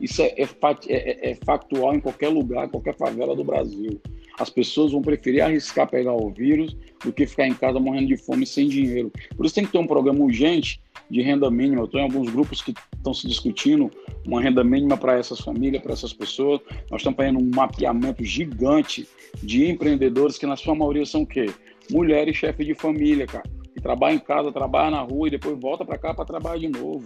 isso 0.00 0.22
é, 0.22 0.32
é, 0.38 1.30
é 1.32 1.34
factual 1.44 1.96
em 1.96 1.98
qualquer 1.98 2.28
lugar, 2.28 2.68
em 2.68 2.70
qualquer 2.70 2.96
favela 2.96 3.34
do 3.34 3.42
Brasil 3.42 4.00
as 4.40 4.48
pessoas 4.48 4.92
vão 4.92 5.02
preferir 5.02 5.42
arriscar 5.42 5.86
pegar 5.86 6.14
o 6.14 6.30
vírus 6.30 6.74
do 7.04 7.12
que 7.12 7.26
ficar 7.26 7.46
em 7.46 7.52
casa 7.52 7.78
morrendo 7.78 8.08
de 8.08 8.16
fome 8.16 8.46
sem 8.46 8.68
dinheiro. 8.68 9.12
Por 9.36 9.44
isso 9.44 9.54
tem 9.54 9.66
que 9.66 9.72
ter 9.72 9.78
um 9.78 9.86
programa 9.86 10.20
urgente 10.20 10.80
de 11.10 11.20
renda 11.20 11.50
mínima. 11.50 11.82
Eu 11.82 11.84
estou 11.84 12.00
em 12.00 12.04
alguns 12.04 12.30
grupos 12.30 12.62
que 12.62 12.72
estão 12.96 13.12
se 13.12 13.28
discutindo 13.28 13.90
uma 14.26 14.40
renda 14.40 14.64
mínima 14.64 14.96
para 14.96 15.18
essas 15.18 15.40
famílias, 15.40 15.82
para 15.82 15.92
essas 15.92 16.14
pessoas. 16.14 16.60
Nós 16.90 17.02
estamos 17.02 17.18
fazendo 17.18 17.38
um 17.38 17.50
mapeamento 17.54 18.24
gigante 18.24 19.06
de 19.42 19.68
empreendedores 19.68 20.38
que 20.38 20.46
na 20.46 20.56
sua 20.56 20.74
maioria 20.74 21.04
são 21.04 21.22
o 21.22 21.26
quê? 21.26 21.46
Mulheres 21.90 22.34
chefes 22.34 22.66
de 22.66 22.74
família, 22.74 23.26
cara, 23.26 23.44
que 23.74 23.82
trabalham 23.82 24.16
em 24.16 24.20
casa, 24.20 24.50
trabalham 24.50 24.92
na 24.92 25.02
rua 25.02 25.28
e 25.28 25.32
depois 25.32 25.60
volta 25.60 25.84
para 25.84 25.98
cá 25.98 26.14
para 26.14 26.24
trabalhar 26.24 26.58
de 26.58 26.68
novo. 26.68 27.04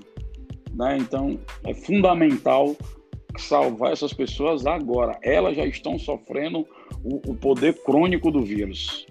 Né? 0.72 0.98
Então, 1.00 1.36
é 1.64 1.74
fundamental 1.74 2.76
salvar 3.38 3.92
essas 3.92 4.12
pessoas 4.12 4.66
agora. 4.66 5.18
Elas 5.22 5.56
já 5.56 5.66
estão 5.66 5.98
sofrendo 5.98 6.66
o, 7.02 7.30
o 7.30 7.34
poder 7.34 7.74
crônico 7.84 8.30
do 8.30 8.42
vírus. 8.42 9.06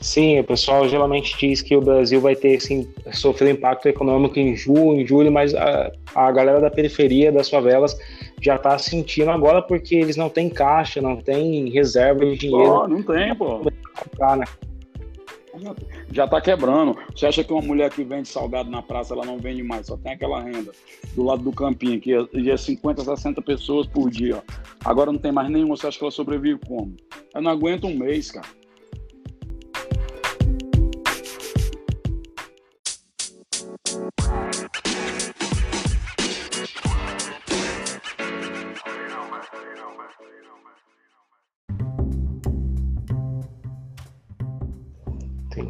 Sim, 0.00 0.38
o 0.38 0.44
pessoal 0.44 0.88
geralmente 0.88 1.36
diz 1.36 1.62
que 1.62 1.74
o 1.74 1.80
Brasil 1.80 2.20
vai 2.20 2.36
ter 2.36 2.56
assim, 2.56 2.88
sofrer 3.12 3.52
impacto 3.52 3.88
econômico 3.88 4.38
em 4.38 4.54
junho, 4.54 5.00
em 5.00 5.06
julho, 5.06 5.32
mas 5.32 5.54
a, 5.54 5.90
a 6.14 6.30
galera 6.30 6.60
da 6.60 6.70
periferia, 6.70 7.32
das 7.32 7.50
favelas, 7.50 7.98
já 8.40 8.56
está 8.56 8.78
sentindo 8.78 9.30
agora 9.30 9.62
porque 9.62 9.96
eles 9.96 10.16
não 10.16 10.28
têm 10.28 10.48
caixa, 10.48 11.00
não 11.00 11.16
têm 11.16 11.70
reserva 11.70 12.24
de 12.24 12.36
dinheiro. 12.36 12.72
Pô, 12.72 12.88
não 12.88 13.02
tem, 13.02 13.34
pô. 13.34 13.60
Comprar, 13.98 14.36
né? 14.36 14.44
Já 16.12 16.24
está 16.24 16.40
quebrando. 16.40 16.96
Você 17.14 17.26
acha 17.26 17.44
que 17.44 17.52
uma 17.52 17.62
mulher 17.62 17.90
que 17.90 18.04
vende 18.04 18.28
salgado 18.28 18.70
na 18.70 18.82
praça, 18.82 19.14
ela 19.14 19.24
não 19.24 19.38
vende 19.38 19.62
mais, 19.62 19.86
só 19.86 19.96
tem 19.96 20.12
aquela 20.12 20.42
renda 20.42 20.72
do 21.14 21.22
lado 21.22 21.42
do 21.42 21.52
campinho, 21.52 22.00
que 22.00 22.12
é 22.12 22.56
50, 22.56 23.04
60 23.04 23.42
pessoas 23.42 23.86
por 23.86 24.10
dia. 24.10 24.42
Agora 24.84 25.12
não 25.12 25.18
tem 25.18 25.32
mais 25.32 25.50
nenhuma, 25.50 25.76
você 25.76 25.86
acha 25.86 25.98
que 25.98 26.04
ela 26.04 26.10
sobrevive 26.10 26.60
como? 26.66 26.94
Ela 27.34 27.42
não 27.42 27.50
aguenta 27.50 27.86
um 27.86 27.96
mês, 27.96 28.30
cara. 28.30 28.46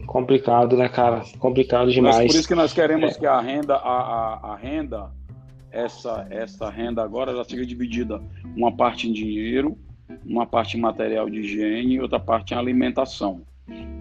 Complicado, 0.06 0.76
né, 0.76 0.88
cara? 0.88 1.22
Complicado 1.38 1.90
demais. 1.90 2.16
Mas 2.16 2.32
por 2.32 2.38
isso 2.38 2.48
que 2.48 2.54
nós 2.54 2.72
queremos 2.72 3.14
é. 3.14 3.18
que 3.18 3.26
a 3.26 3.40
renda, 3.40 3.74
a, 3.74 3.78
a, 3.78 4.52
a, 4.52 4.56
renda, 4.56 5.10
essa, 5.70 6.26
essa 6.30 6.68
renda 6.70 7.02
agora, 7.02 7.32
ela 7.32 7.44
seja 7.44 7.64
dividida 7.64 8.20
uma 8.56 8.72
parte 8.72 9.08
em 9.08 9.12
dinheiro, 9.12 9.76
uma 10.24 10.46
parte 10.46 10.76
em 10.76 10.80
material 10.80 11.28
de 11.28 11.40
higiene 11.40 11.94
e 11.94 12.00
outra 12.00 12.18
parte 12.18 12.54
em 12.54 12.56
alimentação. 12.56 13.42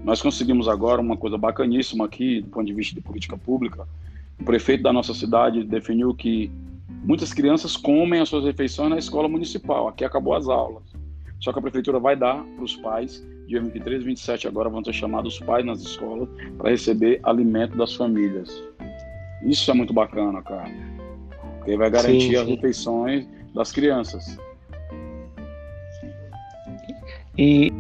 Nós 0.04 0.22
conseguimos 0.22 0.68
agora 0.68 1.02
uma 1.02 1.18
coisa 1.18 1.38
bacaníssima 1.38 2.06
aqui, 2.06 2.42
do 2.42 2.50
ponto 2.50 2.66
de 2.66 2.74
vista 2.74 2.94
de 2.94 3.02
política 3.02 3.38
pública. 3.38 3.88
O 4.40 4.44
prefeito 4.44 4.84
da 4.84 4.94
nossa 4.94 5.14
cidade 5.14 5.64
definiu 5.64 6.14
que 6.14 6.52
muitas 7.04 7.34
crianças 7.34 7.76
comem 7.76 8.22
as 8.22 8.30
suas 8.30 8.46
refeições 8.46 8.90
na 8.90 8.98
escola 8.98 9.28
municipal. 9.28 9.88
Aqui 9.88 10.06
acabou 10.06 10.36
as 10.36 10.48
aulas. 10.48 10.84
Só 11.40 11.52
que 11.52 11.60
a 11.60 11.62
prefeitura 11.62 12.00
vai 12.00 12.16
dar 12.16 12.44
para 12.44 12.64
os 12.64 12.76
pais 12.76 13.26
dia 13.48 13.62
23 13.62 14.02
e 14.02 14.06
27 14.06 14.48
agora 14.48 14.70
vão 14.70 14.82
ter 14.82 14.94
chamado 14.94 15.28
os 15.28 15.40
pais 15.40 15.66
nas 15.66 15.82
escolas 15.82 16.28
para 16.58 16.72
receber 16.72 17.20
alimento 17.24 17.78
das 17.78 17.94
famílias. 17.94 18.64
Isso 19.44 19.70
é 19.70 19.74
muito 19.74 19.94
bacana, 19.94 20.42
cara. 20.42 20.70
Porque 21.58 21.78
vai 21.78 21.90
garantir 21.90 22.22
sim, 22.22 22.30
sim. 22.30 22.36
as 22.36 22.48
refeições 22.48 23.28
das 23.54 23.72
crianças. 23.72 24.38
E 27.38 27.72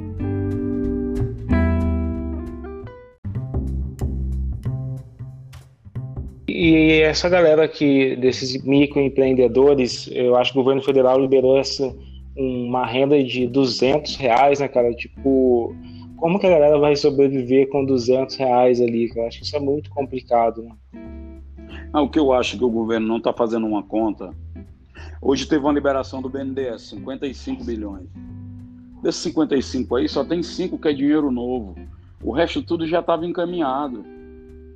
E 6.57 7.01
essa 7.01 7.27
galera 7.27 7.65
aqui, 7.65 8.15
desses 8.15 8.63
microempreendedores, 8.63 10.09
eu 10.13 10.37
acho 10.37 10.53
que 10.53 10.57
o 10.57 10.61
governo 10.61 10.81
federal 10.81 11.19
liberou 11.19 11.57
essa, 11.57 11.93
uma 12.35 12.85
renda 12.85 13.23
de 13.23 13.47
200 13.47 14.15
reais, 14.17 14.59
né, 14.59 14.67
cara? 14.67 14.93
Tipo, 14.93 15.75
como 16.17 16.39
que 16.39 16.47
a 16.47 16.49
galera 16.49 16.77
vai 16.77 16.95
sobreviver 16.95 17.69
com 17.69 17.85
200 17.85 18.35
reais 18.35 18.81
ali? 18.81 19.11
Eu 19.15 19.25
acho 19.25 19.39
que 19.39 19.45
isso 19.45 19.55
é 19.55 19.59
muito 19.59 19.89
complicado, 19.89 20.63
né? 20.63 20.71
Ah, 21.93 22.01
o 22.01 22.09
que 22.09 22.19
eu 22.19 22.33
acho 22.33 22.57
que 22.57 22.63
o 22.63 22.69
governo 22.69 23.07
não 23.07 23.17
está 23.17 23.31
fazendo 23.31 23.65
uma 23.65 23.81
conta. 23.81 24.33
Hoje 25.21 25.47
teve 25.47 25.63
uma 25.63 25.71
liberação 25.71 26.21
do 26.21 26.29
BNDES, 26.29 26.89
55 26.89 27.63
bilhões. 27.63 28.07
Desses 29.01 29.21
55 29.21 29.95
aí, 29.95 30.09
só 30.09 30.23
tem 30.23 30.43
5 30.43 30.77
que 30.77 30.87
é 30.87 30.93
dinheiro 30.93 31.31
novo. 31.31 31.75
O 32.23 32.31
resto 32.31 32.61
tudo 32.61 32.85
já 32.87 32.99
estava 32.99 33.25
encaminhado. 33.25 34.03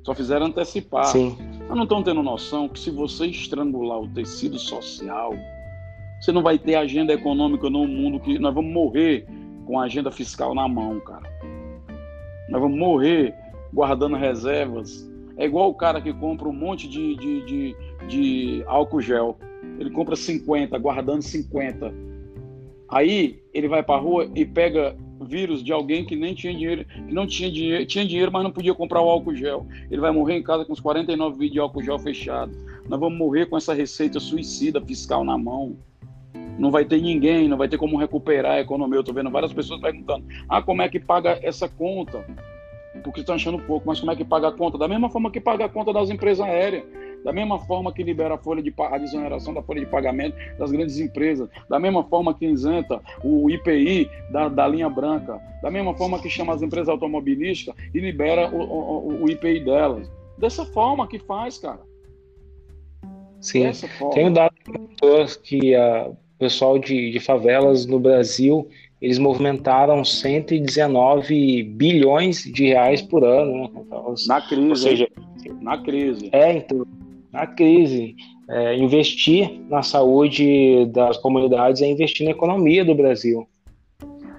Só 0.04 0.14
fizeram 0.14 0.46
antecipar. 0.46 1.06
Sim. 1.06 1.36
Mas 1.68 1.76
não 1.76 1.82
estão 1.82 2.02
tendo 2.02 2.22
noção 2.22 2.68
que 2.68 2.80
se 2.80 2.90
você 2.90 3.26
estrangular 3.26 4.00
o 4.00 4.08
tecido 4.08 4.58
social, 4.58 5.34
você 6.20 6.32
não 6.32 6.42
vai 6.42 6.58
ter 6.58 6.74
agenda 6.74 7.14
econômica 7.14 7.70
no 7.70 7.86
mundo 7.86 8.20
que 8.20 8.38
nós 8.38 8.54
vamos 8.54 8.72
morrer 8.72 9.26
com 9.66 9.80
a 9.80 9.84
agenda 9.84 10.10
fiscal 10.10 10.54
na 10.54 10.68
mão, 10.68 11.00
cara. 11.00 11.30
Nós 12.50 12.60
vamos 12.60 12.78
morrer 12.78 13.34
guardando 13.72 14.16
reservas. 14.16 15.10
É 15.36 15.46
igual 15.46 15.70
o 15.70 15.74
cara 15.74 16.00
que 16.00 16.12
compra 16.12 16.48
um 16.48 16.52
monte 16.52 16.86
de, 16.86 17.16
de, 17.16 17.44
de, 17.46 17.76
de 18.06 18.64
álcool 18.66 19.00
gel. 19.00 19.38
Ele 19.78 19.88
compra 19.90 20.14
50, 20.14 20.76
guardando 20.78 21.22
50. 21.22 21.94
Aí 22.88 23.40
ele 23.54 23.68
vai 23.68 23.82
para 23.82 24.00
rua 24.00 24.28
e 24.34 24.44
pega 24.44 24.94
vírus 25.22 25.62
de 25.62 25.72
alguém 25.72 26.04
que 26.04 26.16
nem 26.16 26.34
tinha 26.34 26.52
dinheiro, 26.52 26.84
que 26.84 27.14
não 27.14 27.26
tinha 27.26 27.50
dinheiro, 27.50 27.86
tinha 27.86 28.04
dinheiro, 28.04 28.32
mas 28.32 28.42
não 28.42 28.50
podia 28.50 28.74
comprar 28.74 29.00
o 29.00 29.08
álcool 29.08 29.34
gel. 29.34 29.66
Ele 29.90 30.00
vai 30.00 30.10
morrer 30.10 30.36
em 30.36 30.42
casa 30.42 30.66
com 30.66 30.72
os 30.72 30.80
49 30.80 31.38
vidros 31.38 31.52
de 31.52 31.58
álcool 31.60 31.82
gel 31.82 31.98
fechado. 31.98 32.52
Nós 32.88 33.00
vamos 33.00 33.18
morrer 33.18 33.46
com 33.46 33.56
essa 33.56 33.72
receita 33.72 34.20
suicida 34.20 34.80
fiscal 34.80 35.24
na 35.24 35.38
mão 35.38 35.78
não 36.58 36.70
vai 36.70 36.84
ter 36.84 37.00
ninguém, 37.00 37.48
não 37.48 37.56
vai 37.56 37.68
ter 37.68 37.78
como 37.78 37.96
recuperar 37.96 38.52
a 38.52 38.60
economia. 38.60 38.96
Eu 38.96 39.00
estou 39.00 39.14
vendo 39.14 39.30
várias 39.30 39.52
pessoas 39.52 39.80
perguntando: 39.80 40.24
ah, 40.48 40.62
como 40.62 40.82
é 40.82 40.88
que 40.88 41.00
paga 41.00 41.38
essa 41.42 41.68
conta? 41.68 42.24
Porque 43.04 43.20
estão 43.20 43.34
achando 43.34 43.58
pouco, 43.58 43.86
mas 43.86 44.00
como 44.00 44.12
é 44.12 44.16
que 44.16 44.24
paga 44.24 44.48
a 44.48 44.52
conta? 44.52 44.76
Da 44.76 44.88
mesma 44.88 45.08
forma 45.08 45.30
que 45.30 45.40
paga 45.40 45.64
a 45.64 45.68
conta 45.68 45.92
das 45.92 46.10
empresas 46.10 46.44
aéreas, 46.44 46.84
da 47.24 47.32
mesma 47.32 47.58
forma 47.58 47.92
que 47.92 48.02
libera 48.02 48.34
a 48.34 48.38
folha 48.38 48.62
de 48.62 48.74
a 48.76 48.98
desoneração 48.98 49.54
da 49.54 49.62
folha 49.62 49.80
de 49.80 49.86
pagamento 49.86 50.36
das 50.58 50.72
grandes 50.72 50.98
empresas, 50.98 51.48
da 51.68 51.78
mesma 51.78 52.02
forma 52.04 52.34
que 52.34 52.46
isenta 52.46 53.00
o 53.22 53.48
IPI 53.48 54.10
da, 54.32 54.48
da 54.48 54.66
linha 54.66 54.88
branca, 54.88 55.40
da 55.62 55.70
mesma 55.70 55.94
forma 55.94 56.20
que 56.20 56.28
chama 56.28 56.52
as 56.52 56.62
empresas 56.62 56.88
automobilísticas 56.88 57.74
e 57.94 58.00
libera 58.00 58.50
o, 58.50 58.60
o, 58.60 59.24
o 59.24 59.30
IPI 59.30 59.60
delas. 59.60 60.10
Dessa 60.36 60.64
forma 60.64 61.06
que 61.06 61.18
faz, 61.18 61.58
cara. 61.58 61.80
Sim, 63.40 63.70
tenho 64.12 64.32
dado 64.32 64.54
pessoas 64.98 65.36
que 65.36 65.74
a 65.74 66.10
pessoal 66.40 66.78
de, 66.78 67.10
de 67.10 67.20
favelas 67.20 67.84
no 67.84 68.00
Brasil, 68.00 68.66
eles 69.00 69.18
movimentaram 69.18 70.02
119 70.02 71.62
bilhões 71.62 72.42
de 72.44 72.68
reais 72.68 73.02
por 73.02 73.22
ano. 73.22 73.68
Né? 73.68 74.14
Na 74.26 74.40
crise. 74.40 74.68
Ou 74.68 74.76
seja, 74.76 75.08
na 75.60 75.78
crise. 75.78 76.30
É, 76.32 76.56
então, 76.56 76.86
na 77.30 77.46
crise. 77.46 78.16
É, 78.48 78.76
investir 78.76 79.60
na 79.68 79.80
saúde 79.80 80.86
das 80.86 81.16
comunidades 81.18 81.82
é 81.82 81.86
investir 81.86 82.24
na 82.24 82.32
economia 82.32 82.84
do 82.84 82.96
Brasil. 82.96 83.46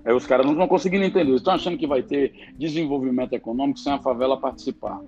Aí 0.04 0.14
os 0.14 0.26
caras 0.26 0.46
não 0.46 0.54
estão 0.54 0.68
conseguindo 0.68 1.06
entender. 1.06 1.34
Estão 1.34 1.54
achando 1.54 1.78
que 1.78 1.88
vai 1.88 2.04
ter 2.04 2.34
desenvolvimento 2.58 3.34
econômico 3.34 3.80
sem 3.80 3.94
a 3.94 4.00
favela 4.00 4.36
participar. 4.36 5.00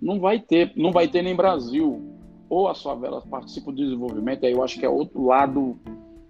Não 0.00 0.20
vai 0.20 0.38
ter, 0.38 0.72
não 0.76 0.92
vai 0.92 1.08
ter 1.08 1.22
nem 1.22 1.34
Brasil. 1.34 2.00
Ou 2.48 2.68
as 2.68 2.80
favelas 2.80 3.24
participam 3.24 3.72
do 3.72 3.82
desenvolvimento, 3.82 4.44
aí 4.44 4.52
eu 4.52 4.62
acho 4.62 4.78
que 4.78 4.84
é 4.84 4.88
outro 4.88 5.24
lado 5.26 5.76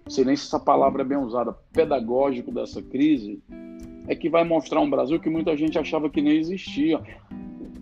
sei 0.07 0.23
nem 0.23 0.35
se 0.35 0.45
essa 0.45 0.59
palavra 0.59 1.01
é 1.01 1.05
bem 1.05 1.17
usada, 1.17 1.55
pedagógico 1.73 2.51
dessa 2.51 2.81
crise, 2.81 3.41
é 4.07 4.15
que 4.15 4.29
vai 4.29 4.43
mostrar 4.43 4.79
um 4.81 4.89
Brasil 4.89 5.19
que 5.19 5.29
muita 5.29 5.57
gente 5.57 5.79
achava 5.79 6.09
que 6.09 6.21
nem 6.21 6.37
existia. 6.37 7.01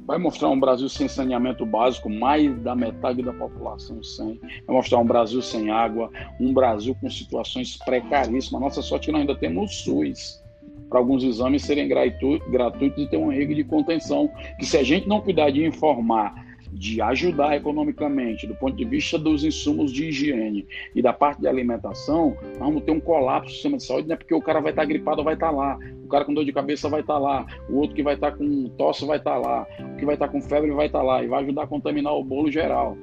Vai 0.05 0.17
mostrar 0.17 0.49
um 0.49 0.59
Brasil 0.59 0.89
sem 0.89 1.07
saneamento 1.07 1.65
básico, 1.65 2.09
mais 2.09 2.57
da 2.61 2.75
metade 2.75 3.21
da 3.21 3.33
população 3.33 4.01
sem. 4.03 4.39
Vai 4.65 4.75
mostrar 4.75 4.99
um 4.99 5.05
Brasil 5.05 5.41
sem 5.41 5.71
água, 5.71 6.09
um 6.39 6.53
Brasil 6.53 6.95
com 6.99 7.09
situações 7.09 7.77
precaríssimas. 7.77 8.61
Nossa 8.61 8.81
sorte 8.81 9.11
nós 9.11 9.21
ainda 9.21 9.35
temos 9.35 9.71
o 9.71 9.73
SUS 9.73 10.43
para 10.89 10.99
alguns 10.99 11.23
exames 11.23 11.63
serem 11.63 11.87
gratuitos 11.87 13.03
e 13.03 13.07
ter 13.07 13.17
uma 13.17 13.33
regra 13.33 13.55
de 13.55 13.63
contenção. 13.63 14.29
Que 14.59 14.65
se 14.65 14.77
a 14.77 14.83
gente 14.83 15.07
não 15.07 15.21
cuidar 15.21 15.49
de 15.49 15.65
informar 15.65 16.33
de 16.73 17.01
ajudar 17.01 17.55
economicamente, 17.55 18.47
do 18.47 18.55
ponto 18.55 18.75
de 18.75 18.83
vista 18.83 19.17
dos 19.17 19.43
insumos 19.43 19.91
de 19.91 20.05
higiene 20.05 20.67
e 20.95 21.01
da 21.01 21.13
parte 21.13 21.41
de 21.41 21.47
alimentação, 21.47 22.35
vamos 22.57 22.83
ter 22.83 22.91
um 22.91 22.99
colapso 22.99 23.49
do 23.49 23.53
sistema 23.53 23.77
de 23.77 23.83
saúde, 23.83 24.07
não 24.07 24.15
é 24.15 24.17
porque 24.17 24.33
o 24.33 24.41
cara 24.41 24.59
vai 24.59 24.71
estar 24.71 24.85
gripado 24.85 25.23
vai 25.23 25.35
estar 25.35 25.51
lá, 25.51 25.77
o 26.03 26.07
cara 26.07 26.25
com 26.25 26.33
dor 26.33 26.45
de 26.45 26.51
cabeça 26.51 26.89
vai 26.89 27.01
estar 27.01 27.17
lá, 27.17 27.45
o 27.69 27.77
outro 27.77 27.95
que 27.95 28.03
vai 28.03 28.15
estar 28.15 28.31
com 28.31 28.69
tosse 28.77 29.05
vai 29.05 29.17
estar 29.17 29.37
lá, 29.37 29.67
o 29.79 29.97
que 29.97 30.05
vai 30.05 30.15
estar 30.15 30.27
com 30.27 30.41
febre 30.41 30.71
vai 30.71 30.87
estar 30.87 31.01
lá. 31.01 31.23
E 31.23 31.27
vai 31.27 31.43
ajudar 31.43 31.63
a 31.63 31.67
contaminar 31.67 32.13
o 32.13 32.23
bolo 32.23 32.51
geral. 32.51 32.97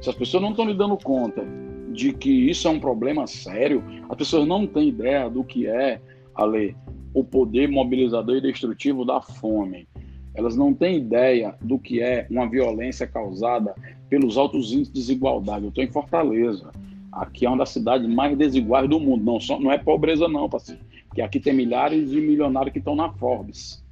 Se 0.00 0.08
as 0.08 0.16
pessoas 0.16 0.42
não 0.42 0.50
estão 0.50 0.66
lhe 0.66 0.74
dando 0.74 0.96
conta 0.96 1.44
de 1.92 2.12
que 2.12 2.30
isso 2.30 2.66
é 2.68 2.70
um 2.70 2.80
problema 2.80 3.26
sério, 3.26 3.82
as 4.08 4.16
pessoas 4.16 4.46
não 4.46 4.66
têm 4.66 4.88
ideia 4.88 5.28
do 5.28 5.44
que 5.44 5.66
é, 5.66 6.00
Ale, 6.34 6.76
o 7.12 7.24
poder 7.24 7.68
mobilizador 7.68 8.36
e 8.36 8.40
destrutivo 8.40 9.04
da 9.04 9.20
fome. 9.20 9.86
Elas 10.34 10.56
não 10.56 10.72
têm 10.72 10.98
ideia 10.98 11.54
do 11.60 11.78
que 11.78 12.00
é 12.00 12.26
uma 12.30 12.48
violência 12.48 13.06
causada 13.06 13.74
pelos 14.08 14.36
altos 14.36 14.72
índices 14.72 14.88
de 14.88 15.00
desigualdade. 15.00 15.64
Eu 15.64 15.68
estou 15.70 15.84
em 15.84 15.90
Fortaleza. 15.90 16.70
Aqui 17.12 17.44
é 17.44 17.48
uma 17.48 17.58
das 17.58 17.70
cidades 17.70 18.08
mais 18.08 18.36
desiguais 18.36 18.88
do 18.88 19.00
mundo. 19.00 19.24
Não, 19.24 19.40
só, 19.40 19.58
não 19.58 19.72
é 19.72 19.78
pobreza, 19.78 20.28
não, 20.28 20.48
parceiro. 20.48 20.80
Porque 21.08 21.22
aqui 21.22 21.40
tem 21.40 21.52
milhares 21.52 22.10
de 22.10 22.20
milionários 22.20 22.72
que 22.72 22.78
estão 22.78 22.94
na 22.94 23.10
Forbes. 23.12 23.84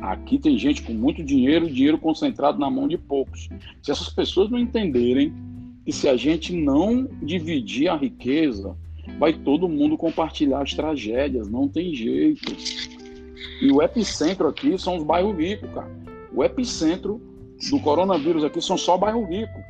Aqui 0.00 0.38
tem 0.38 0.56
gente 0.58 0.82
com 0.82 0.92
muito 0.92 1.22
dinheiro, 1.22 1.70
dinheiro 1.70 1.98
concentrado 1.98 2.58
na 2.58 2.70
mão 2.70 2.88
de 2.88 2.96
poucos. 2.96 3.48
Se 3.82 3.90
essas 3.90 4.08
pessoas 4.08 4.50
não 4.50 4.58
entenderem 4.58 5.32
que 5.84 5.92
se 5.92 6.08
a 6.08 6.16
gente 6.16 6.54
não 6.54 7.08
dividir 7.22 7.88
a 7.88 7.96
riqueza, 7.96 8.76
vai 9.18 9.32
todo 9.32 9.68
mundo 9.68 9.96
compartilhar 9.96 10.62
as 10.62 10.72
tragédias, 10.72 11.48
não 11.48 11.68
tem 11.68 11.94
jeito. 11.94 12.56
E 13.60 13.70
o 13.70 13.82
epicentro 13.82 14.48
aqui 14.48 14.78
são 14.78 14.96
os 14.96 15.04
bairros 15.04 15.36
ricos, 15.36 15.70
cara. 15.70 15.90
O 16.34 16.42
epicentro 16.42 17.20
do 17.70 17.80
coronavírus 17.80 18.44
aqui 18.44 18.60
são 18.60 18.76
só 18.76 18.96
bairros 18.96 19.28
ricos. 19.28 19.62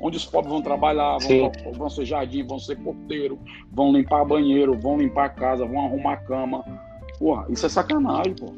Onde 0.00 0.16
os 0.16 0.24
pobres 0.24 0.52
vão 0.52 0.62
trabalhar, 0.62 1.18
vão, 1.18 1.52
vão 1.74 1.90
ser 1.90 2.06
jardim, 2.06 2.42
vão 2.42 2.58
ser 2.58 2.76
porteiro, 2.76 3.38
vão 3.70 3.92
limpar 3.92 4.24
banheiro, 4.24 4.78
vão 4.78 4.98
limpar 4.98 5.26
a 5.26 5.28
casa, 5.28 5.66
vão 5.66 5.84
arrumar 5.84 6.14
a 6.14 6.16
cama. 6.16 6.64
Porra, 7.18 7.46
isso 7.50 7.66
é 7.66 7.68
sacanagem, 7.68 8.34
pô. 8.34 8.50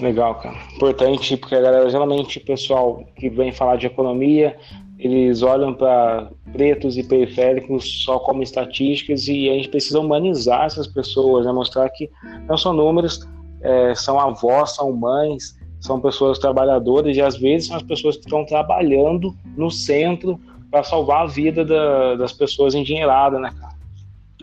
Legal, 0.00 0.34
cara. 0.36 0.56
Importante, 0.74 1.36
porque 1.36 1.54
a 1.54 1.60
galera, 1.60 1.88
geralmente, 1.88 2.38
o 2.38 2.44
pessoal 2.44 3.04
que 3.14 3.28
vem 3.28 3.52
falar 3.52 3.76
de 3.76 3.86
economia, 3.86 4.58
eles 5.02 5.42
olham 5.42 5.74
para 5.74 6.30
pretos 6.52 6.96
e 6.96 7.02
periféricos 7.02 8.04
só 8.04 8.18
como 8.20 8.42
estatísticas 8.42 9.26
e 9.26 9.50
a 9.50 9.54
gente 9.54 9.68
precisa 9.68 9.98
humanizar 9.98 10.64
essas 10.64 10.86
pessoas, 10.86 11.44
né? 11.44 11.52
mostrar 11.52 11.88
que 11.90 12.08
não 12.48 12.56
são 12.56 12.72
números, 12.72 13.28
é, 13.60 13.94
são 13.94 14.20
avós, 14.20 14.76
são 14.76 14.92
mães, 14.92 15.58
são 15.80 16.00
pessoas 16.00 16.38
trabalhadoras 16.38 17.16
e 17.16 17.20
às 17.20 17.36
vezes 17.36 17.66
são 17.66 17.76
as 17.76 17.82
pessoas 17.82 18.16
que 18.16 18.24
estão 18.24 18.46
trabalhando 18.46 19.34
no 19.56 19.70
centro 19.70 20.38
para 20.70 20.84
salvar 20.84 21.22
a 21.22 21.26
vida 21.26 21.64
da, 21.64 22.14
das 22.14 22.32
pessoas 22.32 22.74
endinheiradas, 22.74 23.40
né, 23.40 23.50
cara? 23.58 23.74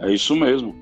É 0.01 0.13
isso 0.13 0.35
mesmo. 0.35 0.75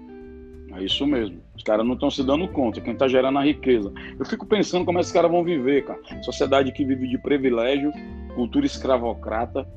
É 0.75 0.83
isso 0.83 1.05
mesmo. 1.05 1.39
Os 1.55 1.63
caras 1.63 1.85
não 1.85 1.93
estão 1.93 2.09
se 2.09 2.23
dando 2.23 2.47
conta, 2.47 2.81
quem 2.81 2.93
está 2.93 3.07
gerando 3.07 3.39
a 3.39 3.43
riqueza. 3.43 3.91
Eu 4.19 4.25
fico 4.25 4.45
pensando 4.45 4.85
como 4.85 4.99
esses 4.99 5.11
caras 5.11 5.29
vão 5.29 5.43
viver, 5.43 5.85
cara. 5.85 5.99
Sociedade 6.23 6.71
que 6.71 6.85
vive 6.85 7.07
de 7.07 7.17
privilégio, 7.17 7.91
cultura 8.37 8.67
escravocrata, 8.67 9.67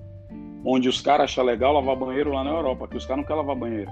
onde 0.62 0.86
os 0.86 1.00
caras 1.00 1.24
acham 1.24 1.42
legal 1.42 1.72
lavar 1.72 1.96
banheiro 1.96 2.30
lá 2.30 2.44
na 2.44 2.50
Europa. 2.50 2.84
Aqui 2.84 2.98
os 2.98 3.06
caras 3.06 3.22
não 3.22 3.26
querem 3.26 3.40
lavar 3.40 3.56
banheiro. 3.56 3.90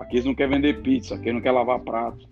Aqui 0.00 0.16
eles 0.16 0.24
não 0.24 0.34
querem 0.34 0.54
vender 0.56 0.82
pizza, 0.82 1.14
aqui 1.14 1.32
não 1.32 1.40
querem 1.40 1.56
lavar 1.56 1.78
prato. 1.78 2.28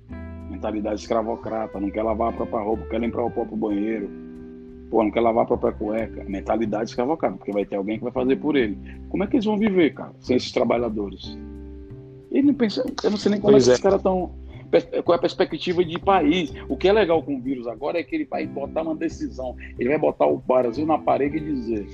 Mentalidade 0.50 1.00
escravocrata, 1.00 1.78
não 1.78 1.88
quer 1.88 2.02
lavar 2.02 2.30
a 2.30 2.32
própria 2.32 2.60
roupa, 2.60 2.84
quer 2.90 3.00
limpar 3.00 3.22
o 3.22 3.30
próprio 3.30 3.56
banheiro. 3.56 4.10
Pô, 4.90 5.02
não 5.04 5.12
quer 5.12 5.20
lavar 5.20 5.44
a 5.44 5.46
própria 5.46 5.72
cueca. 5.72 6.24
Mentalidade 6.24 6.90
escravocrata, 6.90 7.36
porque 7.36 7.52
vai 7.52 7.64
ter 7.64 7.76
alguém 7.76 7.98
que 7.98 8.04
vai 8.04 8.12
fazer 8.12 8.34
por 8.36 8.56
ele. 8.56 8.76
Como 9.08 9.22
é 9.22 9.26
que 9.28 9.36
eles 9.36 9.44
vão 9.44 9.56
viver, 9.56 9.94
cara, 9.94 10.12
sem 10.18 10.36
esses 10.36 10.50
trabalhadores? 10.50 11.38
Ele 12.32 12.48
não 12.48 12.54
pensa, 12.54 12.84
eu 13.04 13.10
não 13.10 13.16
sei 13.16 13.30
nem 13.30 13.40
como 13.40 13.56
é 13.56 13.60
que 13.60 13.68
é. 13.68 13.72
esses 13.72 13.80
caras 13.80 14.00
estão 14.00 14.32
qual 15.04 15.14
é 15.14 15.18
a 15.18 15.20
perspectiva 15.20 15.84
de 15.84 15.98
país. 15.98 16.52
O 16.68 16.76
que 16.76 16.88
é 16.88 16.92
legal 16.92 17.22
com 17.22 17.36
o 17.36 17.40
vírus 17.40 17.66
agora 17.66 17.98
é 17.98 18.02
que 18.02 18.14
ele 18.14 18.24
vai 18.24 18.46
botar 18.46 18.82
uma 18.82 18.94
decisão. 18.94 19.56
Ele 19.78 19.88
vai 19.88 19.98
botar 19.98 20.26
o 20.26 20.38
Brasil 20.38 20.86
na 20.86 20.98
parede 20.98 21.36
e 21.36 21.40
dizer: 21.40 21.86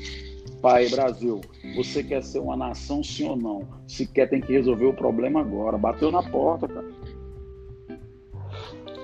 Pai, 0.60 0.88
Brasil, 0.88 1.40
você 1.74 2.02
quer 2.02 2.22
ser 2.22 2.38
uma 2.38 2.56
nação 2.56 3.02
sim 3.02 3.28
ou 3.28 3.36
não? 3.36 3.68
Se 3.86 4.06
quer, 4.06 4.28
tem 4.28 4.40
que 4.40 4.52
resolver 4.52 4.86
o 4.86 4.94
problema 4.94 5.40
agora. 5.40 5.76
Bateu 5.76 6.10
na 6.10 6.22
porta, 6.22 6.68
cara. 6.68 6.86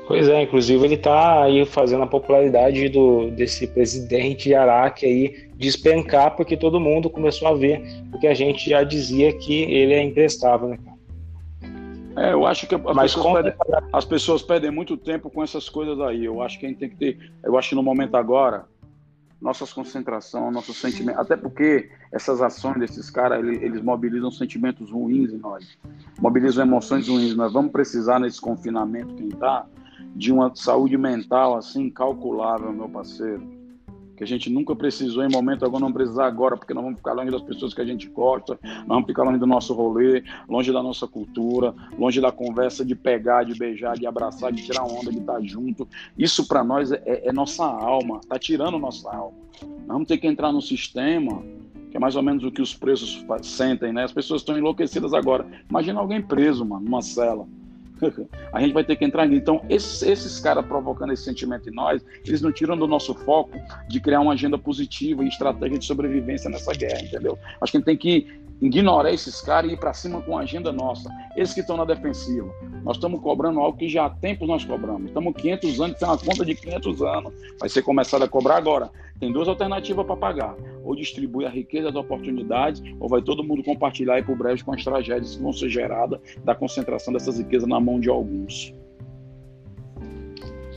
Pois 0.08 0.26
é, 0.26 0.42
inclusive 0.42 0.82
ele 0.82 0.94
está 0.94 1.42
aí 1.42 1.66
fazendo 1.66 2.02
a 2.02 2.06
popularidade 2.06 2.88
do, 2.88 3.30
desse 3.30 3.66
presidente 3.66 4.54
Araque 4.54 5.04
aí 5.04 5.48
despencar, 5.54 6.34
porque 6.34 6.56
todo 6.56 6.80
mundo 6.80 7.10
começou 7.10 7.48
a 7.48 7.54
ver, 7.54 7.82
porque 8.10 8.26
a 8.26 8.32
gente 8.32 8.70
já 8.70 8.82
dizia 8.82 9.34
que 9.34 9.64
ele 9.64 9.92
é 9.92 10.02
imprestável, 10.02 10.68
né, 10.68 10.78
cara? 10.82 10.97
É, 12.18 12.32
eu 12.32 12.44
acho 12.46 12.66
que 12.66 12.76
Mas 12.76 13.14
pessoas 13.14 13.32
perdem, 13.32 13.54
as 13.92 14.04
pessoas 14.04 14.42
perdem 14.42 14.70
muito 14.70 14.96
tempo 14.96 15.30
com 15.30 15.42
essas 15.42 15.68
coisas 15.68 16.00
aí. 16.00 16.24
Eu 16.24 16.42
acho 16.42 16.58
que 16.58 16.66
a 16.66 16.68
gente 16.68 16.78
tem 16.78 16.88
que 16.88 16.96
ter. 16.96 17.32
Eu 17.44 17.56
acho 17.56 17.70
que 17.70 17.74
no 17.74 17.82
momento 17.82 18.16
agora, 18.16 18.64
nossas 19.40 19.72
concentração, 19.72 20.50
nossos 20.50 20.76
sentimentos. 20.76 21.20
Até 21.20 21.36
porque 21.36 21.90
essas 22.12 22.42
ações 22.42 22.78
desses 22.78 23.08
caras, 23.08 23.38
eles, 23.38 23.62
eles, 23.62 23.82
mobilizam 23.82 24.30
sentimentos 24.30 24.90
ruins 24.90 25.32
em 25.32 25.38
nós, 25.38 25.78
mobilizam 26.18 26.66
emoções 26.66 27.08
ruins. 27.08 27.36
Nós 27.36 27.52
vamos 27.52 27.70
precisar 27.70 28.18
nesse 28.18 28.40
confinamento, 28.40 29.14
quem 29.14 29.28
está, 29.28 29.66
de 30.16 30.32
uma 30.32 30.54
saúde 30.56 30.96
mental 30.98 31.56
assim 31.56 31.84
incalculável, 31.84 32.72
meu 32.72 32.88
parceiro 32.88 33.57
que 34.18 34.24
a 34.24 34.26
gente 34.26 34.50
nunca 34.50 34.74
precisou 34.74 35.24
em 35.24 35.30
momento 35.30 35.64
algum, 35.64 35.78
não 35.78 35.92
precisar 35.92 36.26
agora, 36.26 36.56
porque 36.56 36.74
nós 36.74 36.82
vamos 36.82 36.98
ficar 36.98 37.12
longe 37.12 37.30
das 37.30 37.42
pessoas 37.42 37.72
que 37.72 37.80
a 37.80 37.84
gente 37.84 38.08
gosta, 38.08 38.58
nós 38.62 38.86
vamos 38.88 39.06
ficar 39.06 39.22
longe 39.22 39.38
do 39.38 39.46
nosso 39.46 39.72
rolê, 39.72 40.24
longe 40.48 40.72
da 40.72 40.82
nossa 40.82 41.06
cultura, 41.06 41.74
longe 41.96 42.20
da 42.20 42.32
conversa 42.32 42.84
de 42.84 42.94
pegar, 42.94 43.44
de 43.44 43.56
beijar, 43.56 43.96
de 43.96 44.06
abraçar, 44.06 44.52
de 44.52 44.64
tirar 44.64 44.82
onda, 44.82 45.10
de 45.10 45.18
estar 45.18 45.40
junto. 45.42 45.88
Isso 46.18 46.46
para 46.46 46.64
nós 46.64 46.90
é, 46.90 47.02
é, 47.06 47.32
nossa 47.32 47.64
alma, 47.64 48.20
tá 48.28 48.38
tirando 48.38 48.78
nossa 48.78 49.08
alma. 49.08 49.38
Nós 49.62 49.86
vamos 49.86 50.08
ter 50.08 50.18
que 50.18 50.26
entrar 50.26 50.52
no 50.52 50.60
sistema 50.60 51.42
que 51.90 51.96
é 51.96 52.00
mais 52.00 52.16
ou 52.16 52.22
menos 52.22 52.44
o 52.44 52.50
que 52.50 52.60
os 52.60 52.74
presos 52.74 53.24
sentem, 53.42 53.94
né? 53.94 54.04
As 54.04 54.12
pessoas 54.12 54.42
estão 54.42 54.58
enlouquecidas 54.58 55.14
agora. 55.14 55.46
Imagina 55.70 55.98
alguém 56.00 56.20
preso, 56.20 56.62
mano, 56.62 56.84
numa 56.84 57.00
cela. 57.00 57.48
a 58.52 58.60
gente 58.60 58.72
vai 58.72 58.84
ter 58.84 58.96
que 58.96 59.04
entrar 59.04 59.26
nisso. 59.26 59.40
Então, 59.40 59.64
esses, 59.68 60.02
esses 60.02 60.40
caras 60.40 60.64
provocando 60.66 61.12
esse 61.12 61.24
sentimento 61.24 61.68
em 61.68 61.74
nós, 61.74 62.04
eles 62.26 62.40
não 62.40 62.52
tiram 62.52 62.76
do 62.76 62.86
nosso 62.86 63.14
foco 63.14 63.58
de 63.88 64.00
criar 64.00 64.20
uma 64.20 64.32
agenda 64.32 64.58
positiva 64.58 65.24
e 65.24 65.28
estratégia 65.28 65.78
de 65.78 65.84
sobrevivência 65.84 66.50
nessa 66.50 66.72
guerra, 66.72 67.02
entendeu? 67.02 67.38
Acho 67.60 67.72
que 67.72 67.78
a 67.78 67.80
gente 67.80 67.86
tem 67.86 67.96
que 67.96 68.26
ignorar 68.60 69.12
esses 69.12 69.40
caras 69.40 69.70
e 69.70 69.74
ir 69.74 69.76
para 69.76 69.94
cima 69.94 70.20
com 70.20 70.36
a 70.36 70.42
agenda 70.42 70.72
nossa. 70.72 71.08
Esses 71.36 71.54
que 71.54 71.60
estão 71.60 71.76
na 71.76 71.84
defensiva. 71.84 72.52
Nós 72.82 72.96
estamos 72.96 73.20
cobrando 73.20 73.60
algo 73.60 73.78
que 73.78 73.88
já 73.88 74.06
há 74.06 74.10
tempos 74.10 74.48
nós 74.48 74.64
cobramos. 74.64 75.06
Estamos 75.06 75.34
500 75.34 75.80
anos, 75.80 75.98
tem 75.98 76.08
uma 76.08 76.18
conta 76.18 76.44
de 76.44 76.54
500 76.54 77.02
anos. 77.02 77.32
Vai 77.60 77.68
ser 77.68 77.82
começado 77.82 78.22
a 78.22 78.28
cobrar 78.28 78.56
agora. 78.56 78.90
Tem 79.20 79.32
duas 79.32 79.48
alternativas 79.48 80.06
para 80.06 80.16
pagar. 80.16 80.54
Ou 80.88 80.96
distribui 80.96 81.44
a 81.44 81.50
riqueza 81.50 81.92
das 81.92 81.96
oportunidades, 81.96 82.82
ou 82.98 83.10
vai 83.10 83.20
todo 83.20 83.44
mundo 83.44 83.62
compartilhar 83.62 84.14
aí 84.14 84.22
por 84.22 84.38
breve 84.38 84.64
com 84.64 84.72
as 84.72 84.82
tragédias 84.82 85.36
que 85.36 85.42
vão 85.42 85.52
ser 85.52 85.68
geradas 85.68 86.18
da 86.42 86.54
concentração 86.54 87.12
dessas 87.12 87.36
riquezas 87.36 87.68
na 87.68 87.78
mão 87.78 88.00
de 88.00 88.08
alguns. 88.08 88.74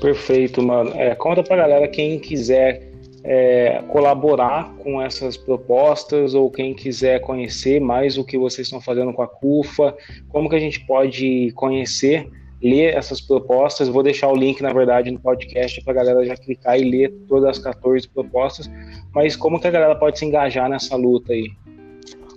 Perfeito, 0.01 0.61
mano. 0.61 0.91
É, 0.95 1.15
conta 1.15 1.41
pra 1.41 1.55
galera 1.55 1.87
quem 1.87 2.19
quiser 2.19 2.91
é, 3.23 3.81
colaborar 3.87 4.75
com 4.79 5.01
essas 5.01 5.37
propostas 5.37 6.33
ou 6.33 6.51
quem 6.51 6.73
quiser 6.73 7.21
conhecer 7.21 7.79
mais 7.79 8.17
o 8.17 8.25
que 8.25 8.37
vocês 8.37 8.67
estão 8.67 8.81
fazendo 8.81 9.13
com 9.13 9.21
a 9.21 9.27
CUFA, 9.27 9.95
como 10.27 10.49
que 10.49 10.57
a 10.57 10.59
gente 10.59 10.85
pode 10.85 11.51
conhecer, 11.53 12.27
ler 12.61 12.95
essas 12.95 13.19
propostas. 13.19 13.87
Vou 13.87 14.03
deixar 14.03 14.29
o 14.29 14.35
link, 14.35 14.61
na 14.61 14.71
verdade, 14.71 15.11
no 15.11 15.19
podcast 15.19 15.81
para 15.83 15.93
a 15.93 15.95
galera 15.95 16.25
já 16.25 16.35
clicar 16.35 16.79
e 16.79 16.89
ler 16.89 17.11
todas 17.27 17.57
as 17.57 17.59
14 17.59 18.07
propostas. 18.09 18.69
Mas 19.13 19.35
como 19.35 19.59
que 19.59 19.67
a 19.67 19.71
galera 19.71 19.95
pode 19.95 20.19
se 20.19 20.25
engajar 20.25 20.69
nessa 20.69 20.95
luta 20.95 21.33
aí? 21.33 21.49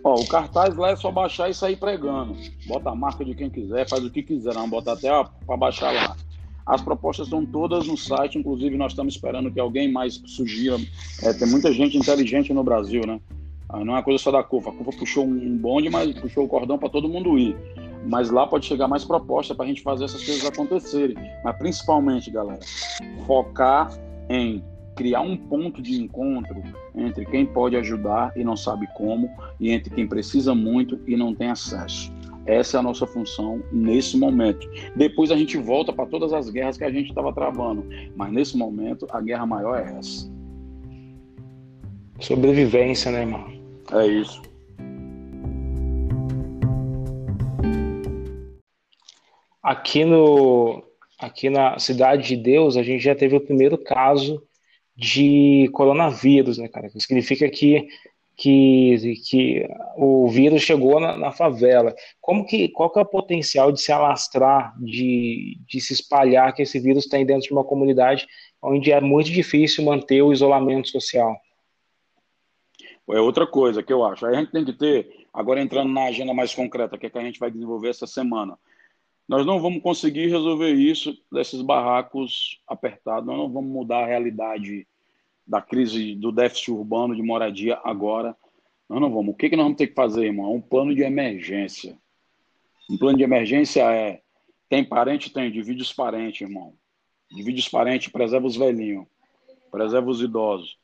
Ó, 0.03 0.21
o 0.21 0.27
cartaz 0.27 0.77
lá 0.77 0.91
é 0.91 0.97
só 0.97 1.11
baixar 1.11 1.49
e 1.49 1.55
sair 1.55 1.77
pregando. 1.77 2.37
Bota 2.67 2.91
a 2.91 2.95
marca 2.95 3.25
de 3.25 3.35
quem 3.35 3.49
quiser, 3.49 3.89
faz 3.89 4.05
o 4.05 4.11
que 4.11 4.23
quiser, 4.23 4.55
não 4.55 4.69
bota 4.69 4.93
até 4.93 5.09
para 5.47 5.57
baixar 5.57 5.93
lá. 5.93 6.17
As 6.67 6.81
propostas 6.83 7.27
estão 7.27 7.45
todas 7.45 7.87
no 7.87 7.97
site, 7.97 8.39
inclusive 8.39 8.77
nós 8.77 8.93
estamos 8.93 9.15
esperando 9.15 9.51
que 9.51 9.61
alguém 9.61 9.91
mais 9.91 10.23
sugira. 10.27 10.77
É, 11.23 11.33
tem 11.33 11.49
muita 11.49 11.73
gente 11.73 11.97
inteligente 11.97 12.53
no 12.53 12.65
Brasil, 12.65 13.03
né? 13.07 13.21
Ah, 13.69 13.85
não 13.85 13.97
é 13.97 14.03
coisa 14.03 14.23
só 14.23 14.31
da 14.31 14.43
CUFA. 14.43 14.71
A 14.71 14.73
CUFA 14.73 14.93
puxou 14.99 15.25
um 15.25 15.57
bonde, 15.57 15.91
mas 15.91 16.13
puxou 16.15 16.45
o 16.45 16.49
cordão 16.49 16.79
para 16.79 16.89
todo 16.89 17.09
mundo 17.09 17.39
ir. 17.39 17.57
Mas 18.05 18.31
lá 18.31 18.47
pode 18.47 18.67
chegar 18.67 18.87
mais 18.87 19.05
proposta 19.05 19.55
para 19.55 19.65
a 19.65 19.69
gente 19.69 19.83
fazer 19.83 20.05
essas 20.05 20.25
coisas 20.25 20.45
acontecerem. 20.45 21.17
Mas 21.43 21.57
principalmente, 21.57 22.31
galera, 22.31 22.61
focar 23.27 23.91
em 24.29 24.63
criar 24.95 25.23
um 25.23 25.37
ponto 25.37 25.83
de 25.83 26.01
encontro 26.01 26.63
entre 26.95 27.25
quem 27.27 27.45
pode 27.45 27.77
ajudar 27.77 28.33
e 28.37 28.45
não 28.45 28.57
sabe 28.57 28.87
como, 28.95 29.29
e 29.59 29.71
entre 29.71 29.93
quem 29.93 30.07
precisa 30.07 30.55
muito 30.55 31.01
e 31.07 31.17
não 31.17 31.35
tem 31.35 31.51
acesso. 31.51 32.13
Essa 32.47 32.77
é 32.77 32.81
a 32.81 32.83
nossa 32.83 33.07
função 33.07 33.63
nesse 33.73 34.17
momento. 34.17 34.69
Depois 34.95 35.31
a 35.31 35.37
gente 35.37 35.57
volta 35.57 35.93
para 35.93 36.07
todas 36.07 36.33
as 36.33 36.51
guerras 36.51 36.77
que 36.77 36.85
a 36.85 36.91
gente 36.91 37.09
estava 37.09 37.33
travando, 37.33 37.87
mas 38.15 38.31
nesse 38.33 38.57
momento 38.57 39.07
a 39.11 39.21
guerra 39.21 39.47
maior 39.47 39.79
é 39.79 39.97
essa. 39.99 40.31
Sobrevivência, 42.21 43.11
né, 43.11 43.23
irmão? 43.23 43.45
É 43.93 44.07
isso. 44.07 44.41
Aqui 49.65 50.05
no 50.05 50.85
aqui 51.19 51.49
na 51.49 51.79
cidade 51.79 52.29
de 52.29 52.37
Deus, 52.37 52.77
a 52.77 52.83
gente 52.83 53.03
já 53.03 53.15
teve 53.15 53.35
o 53.35 53.41
primeiro 53.41 53.79
caso 53.79 54.43
de 54.97 55.71
coronavírus, 55.73 56.59
né, 56.59 56.69
cara? 56.69 56.89
significa 56.99 57.49
que, 57.49 57.89
que, 58.37 59.15
que 59.29 59.67
o 59.97 60.29
vírus 60.29 60.63
chegou 60.63 61.01
na, 61.01 61.17
na, 61.17 61.33
favela. 61.33 61.95
Como 62.21 62.47
que, 62.47 62.69
qual 62.69 62.91
que 62.91 62.99
é 62.99 63.03
o 63.03 63.07
potencial 63.07 63.73
de 63.73 63.81
se 63.81 63.91
alastrar, 63.91 64.75
de, 64.79 65.59
de 65.67 65.81
se 65.81 65.95
espalhar 65.95 66.53
que 66.55 66.63
esse 66.63 66.79
vírus 66.79 67.07
tem 67.07 67.25
dentro 67.25 67.49
de 67.49 67.53
uma 67.53 67.65
comunidade 67.65 68.27
onde 68.63 68.93
é 68.93 69.01
muito 69.01 69.31
difícil 69.31 69.85
manter 69.85 70.23
o 70.23 70.33
isolamento 70.33 70.89
social? 70.89 71.35
É 73.11 73.21
outra 73.21 73.47
coisa 73.47 73.83
que 73.83 73.93
eu 73.93 74.05
acho. 74.05 74.25
A 74.27 74.33
gente 74.33 74.53
tem 74.53 74.65
que 74.65 74.73
ter, 74.73 75.27
agora 75.33 75.61
entrando 75.61 75.93
na 75.93 76.05
agenda 76.05 76.33
mais 76.33 76.55
concreta, 76.55 76.97
que 76.97 77.07
é 77.07 77.11
que 77.11 77.19
a 77.19 77.23
gente 77.23 77.41
vai 77.41 77.51
desenvolver 77.51 77.91
essa 77.91 78.07
semana. 78.07 78.57
Nós 79.29 79.47
não 79.47 79.59
vamos 79.61 79.83
conseguir 79.83 80.29
resolver 80.29 80.73
isso 80.73 81.17
desses 81.33 81.63
barracos 81.63 82.61
apertados, 82.67 83.27
nós 83.27 83.39
não 83.39 83.51
vamos 83.51 83.71
mudar 83.71 84.05
a 84.05 84.07
realidade 84.07 84.87
da 85.47 85.61
crise 85.61 86.15
do 86.15 86.31
déficit 86.31 86.71
urbano 86.71 87.15
de 87.17 87.23
moradia 87.23 87.81
agora. 87.85 88.37
Nós 88.89 89.01
não 89.01 89.11
vamos. 89.11 89.35
O 89.35 89.37
que, 89.37 89.49
que 89.49 89.57
nós 89.57 89.65
vamos 89.65 89.79
ter 89.79 89.89
que 89.89 89.95
fazer, 89.95 90.27
irmão? 90.27 90.55
Um 90.55 90.61
plano 90.61 90.95
de 90.95 91.03
emergência. 91.03 91.99
Um 92.91 92.99
plano 92.99 93.17
de 93.17 93.25
emergência 93.25 93.83
é: 93.91 94.21
tem 94.69 94.85
parente? 94.85 95.33
Tem, 95.33 95.51
divide 95.51 95.83
os 95.83 95.93
parentes, 95.93 96.43
irmão. 96.43 96.75
Divide 97.31 97.61
os 97.61 97.69
parentes, 97.69 98.09
preserva 98.09 98.47
os 98.47 98.57
velhinhos, 98.57 99.07
preserva 99.71 100.11
os 100.11 100.21
idosos. 100.21 100.77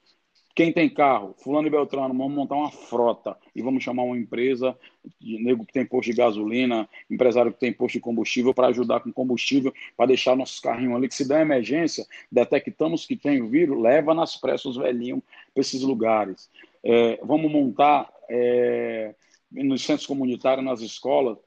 Quem 0.61 0.71
tem 0.71 0.91
carro? 0.91 1.35
Fulano 1.39 1.69
e 1.69 1.71
Beltrano, 1.71 2.13
vamos 2.13 2.35
montar 2.35 2.55
uma 2.55 2.71
frota 2.71 3.35
e 3.57 3.63
vamos 3.63 3.83
chamar 3.83 4.03
uma 4.03 4.19
empresa, 4.19 4.77
de 5.19 5.43
nego 5.43 5.65
que 5.65 5.73
tem 5.73 5.87
posto 5.87 6.11
de 6.11 6.17
gasolina, 6.19 6.87
empresário 7.11 7.51
que 7.51 7.59
tem 7.59 7.73
posto 7.73 7.95
de 7.95 8.01
combustível 8.01 8.53
para 8.53 8.67
ajudar 8.67 9.01
com 9.01 9.11
combustível, 9.11 9.73
para 9.97 10.05
deixar 10.05 10.37
nossos 10.37 10.61
carrinhos 10.61 10.95
ali, 10.95 11.09
que 11.09 11.15
se 11.15 11.27
der 11.27 11.41
emergência, 11.41 12.05
detectamos 12.31 13.07
que 13.07 13.17
tem 13.17 13.41
o 13.41 13.49
vírus, 13.49 13.81
leva 13.81 14.13
nas 14.13 14.37
pressas 14.37 14.67
os 14.67 14.77
velhinhos 14.77 15.23
para 15.55 15.63
esses 15.63 15.81
lugares. 15.81 16.51
É, 16.85 17.19
vamos 17.23 17.51
montar 17.51 18.13
é, 18.29 19.15
nos 19.51 19.83
centros 19.83 20.07
comunitários, 20.07 20.63
nas 20.63 20.83
escolas, 20.83 21.39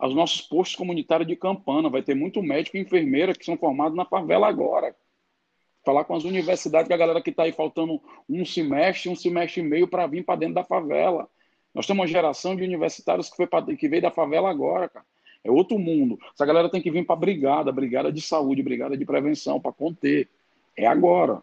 os 0.00 0.14
nossos 0.14 0.42
postos 0.42 0.76
comunitários 0.76 1.26
de 1.26 1.34
campana. 1.34 1.90
Vai 1.90 2.02
ter 2.02 2.14
muito 2.14 2.40
médico 2.40 2.76
e 2.76 2.80
enfermeira 2.80 3.34
que 3.34 3.44
são 3.44 3.56
formados 3.56 3.96
na 3.96 4.04
favela 4.04 4.46
agora 4.46 4.94
falar 5.90 6.04
com 6.04 6.14
as 6.14 6.22
universidades, 6.22 6.86
que 6.86 6.94
a 6.94 6.96
galera 6.96 7.20
que 7.20 7.30
está 7.30 7.42
aí 7.42 7.52
faltando 7.52 8.00
um 8.28 8.44
semestre, 8.44 9.10
um 9.10 9.16
semestre 9.16 9.60
e 9.60 9.64
meio 9.64 9.88
para 9.88 10.06
vir 10.06 10.24
para 10.24 10.38
dentro 10.38 10.54
da 10.54 10.62
favela. 10.62 11.28
Nós 11.74 11.84
temos 11.84 12.00
uma 12.00 12.06
geração 12.06 12.54
de 12.54 12.62
universitários 12.62 13.28
que, 13.28 13.36
foi 13.36 13.46
pra, 13.46 13.60
que 13.62 13.88
veio 13.88 14.00
da 14.00 14.10
favela 14.10 14.48
agora, 14.48 14.88
cara. 14.88 15.04
É 15.42 15.50
outro 15.50 15.78
mundo. 15.78 16.16
Essa 16.32 16.46
galera 16.46 16.68
tem 16.68 16.80
que 16.80 16.90
vir 16.90 17.04
para 17.04 17.16
brigada, 17.16 17.72
brigada 17.72 18.12
de 18.12 18.20
saúde, 18.20 18.62
brigada 18.62 18.96
de 18.96 19.04
prevenção, 19.04 19.60
para 19.60 19.72
conter. 19.72 20.28
É 20.76 20.86
agora, 20.86 21.42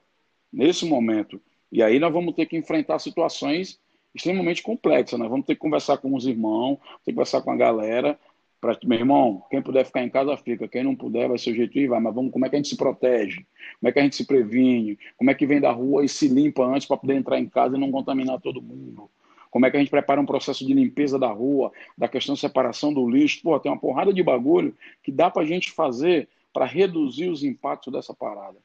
nesse 0.54 0.86
momento. 0.86 1.42
E 1.70 1.84
aí 1.84 2.00
nós 2.00 2.14
vamos 2.14 2.34
ter 2.34 2.46
que 2.46 2.56
enfrentar 2.56 3.00
situações 3.00 3.78
extremamente 4.16 4.64
complexas. 4.64 5.20
Nós 5.20 5.28
né? 5.28 5.30
vamos 5.30 5.46
ter 5.46 5.56
que 5.56 5.62
conversar 5.62 5.98
com 5.98 6.16
os 6.16 6.26
irmãos, 6.26 6.78
ter 7.04 7.12
que 7.12 7.14
conversar 7.14 7.42
com 7.42 7.52
a 7.52 7.56
galera, 7.58 8.18
para 8.60 8.78
meu 8.84 8.98
irmão, 8.98 9.44
quem 9.50 9.62
puder 9.62 9.86
ficar 9.86 10.04
em 10.04 10.10
casa 10.10 10.36
fica, 10.36 10.68
quem 10.68 10.84
não 10.84 10.96
puder 10.96 11.28
vai 11.28 11.38
ser 11.38 11.52
o 11.52 11.56
jeito 11.56 11.78
e 11.78 11.88
vai, 11.88 12.00
mas 12.00 12.14
vamos, 12.14 12.32
como 12.32 12.46
é 12.46 12.50
que 12.50 12.56
a 12.56 12.60
gente 12.60 12.70
se 12.70 12.78
protege? 12.78 13.46
Como 13.80 13.90
é 13.90 13.92
que 13.92 14.00
a 14.00 14.04
gente 14.04 14.16
se 14.16 14.26
previne? 14.26 14.98
Como 15.16 15.30
é 15.30 15.34
que 15.34 15.46
vem 15.46 15.62
da 15.62 15.72
rua 15.72 16.04
e 16.04 16.10
se 16.10 16.28
limpa 16.28 16.66
antes 16.66 16.88
para 16.88 16.98
poder 16.98 17.16
entrar 17.16 17.40
em 17.40 17.48
casa 17.48 17.78
e 17.78 17.80
não 17.80 17.92
contaminar 17.92 18.42
todo 18.42 18.62
mundo? 18.62 19.10
Como 19.52 19.66
é 19.66 19.72
que 19.72 19.78
a 19.78 19.80
gente 19.80 19.90
prepara 19.90 20.20
um 20.20 20.26
processo 20.26 20.66
de 20.66 20.74
limpeza 20.74 21.18
da 21.18 21.32
rua, 21.32 21.72
da 21.98 22.08
questão 22.08 22.36
de 22.36 22.42
separação 22.42 22.94
do 22.94 23.10
lixo? 23.10 23.42
Pô, 23.44 23.60
tem 23.60 23.72
uma 23.72 23.80
porrada 23.80 24.14
de 24.14 24.22
bagulho 24.22 24.76
que 25.04 25.12
dá 25.12 25.30
para 25.30 25.44
a 25.44 25.46
gente 25.46 25.72
fazer 25.72 26.28
para 26.52 26.66
reduzir 26.66 27.30
os 27.30 27.44
impactos 27.44 27.94
dessa 27.94 28.14
parada. 28.14 28.58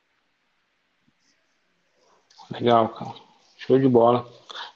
Legal, 2.50 2.88
cara. 2.88 3.31
Show 3.66 3.78
de 3.78 3.88
bola. 3.88 4.28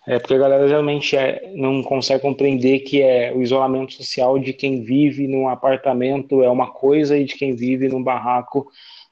É 0.07 0.19
porque 0.19 0.35
a 0.35 0.39
galera 0.39 0.67
realmente 0.67 1.17
é, 1.17 1.53
não 1.57 1.83
consegue 1.83 2.23
compreender 2.23 2.81
que 2.81 3.03
é 3.03 3.33
o 3.35 3.43
isolamento 3.43 3.95
social 3.95 4.39
de 4.39 4.53
quem 4.53 4.83
vive 4.83 5.27
num 5.27 5.49
apartamento 5.49 6.43
é 6.43 6.49
uma 6.49 6.71
coisa 6.71 7.19
e 7.19 7.25
de 7.25 7.35
quem 7.35 7.55
vive 7.55 7.89
num 7.89 8.03
barraco 8.03 8.71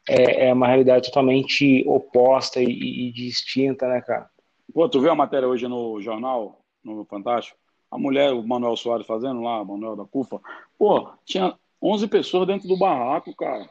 é, 0.08 0.48
é 0.48 0.52
uma 0.52 0.68
realidade 0.68 1.06
totalmente 1.06 1.82
oposta 1.86 2.62
e, 2.62 2.68
e, 3.08 3.12
distinta, 3.12 3.88
né, 3.88 4.00
cara? 4.00 4.30
Pô, 4.72 4.88
tu 4.88 5.00
viu 5.00 5.10
a 5.10 5.16
matéria 5.16 5.48
hoje 5.48 5.66
no 5.66 6.00
jornal, 6.00 6.60
no 6.84 7.04
Fantástico? 7.04 7.58
A 7.90 7.98
mulher, 7.98 8.32
o 8.32 8.46
Manuel 8.46 8.76
Soares 8.76 9.06
fazendo 9.06 9.40
lá, 9.40 9.60
o 9.60 9.66
Manuel 9.66 9.96
da 9.96 10.04
CUFA. 10.04 10.40
Pô, 10.78 11.08
tinha 11.24 11.54
11 11.82 12.06
pessoas 12.06 12.46
dentro 12.46 12.68
do 12.68 12.76
barraco, 12.76 13.34
cara. 13.34 13.68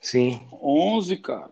Sim. 0.00 0.40
11, 0.52 1.16
cara. 1.18 1.50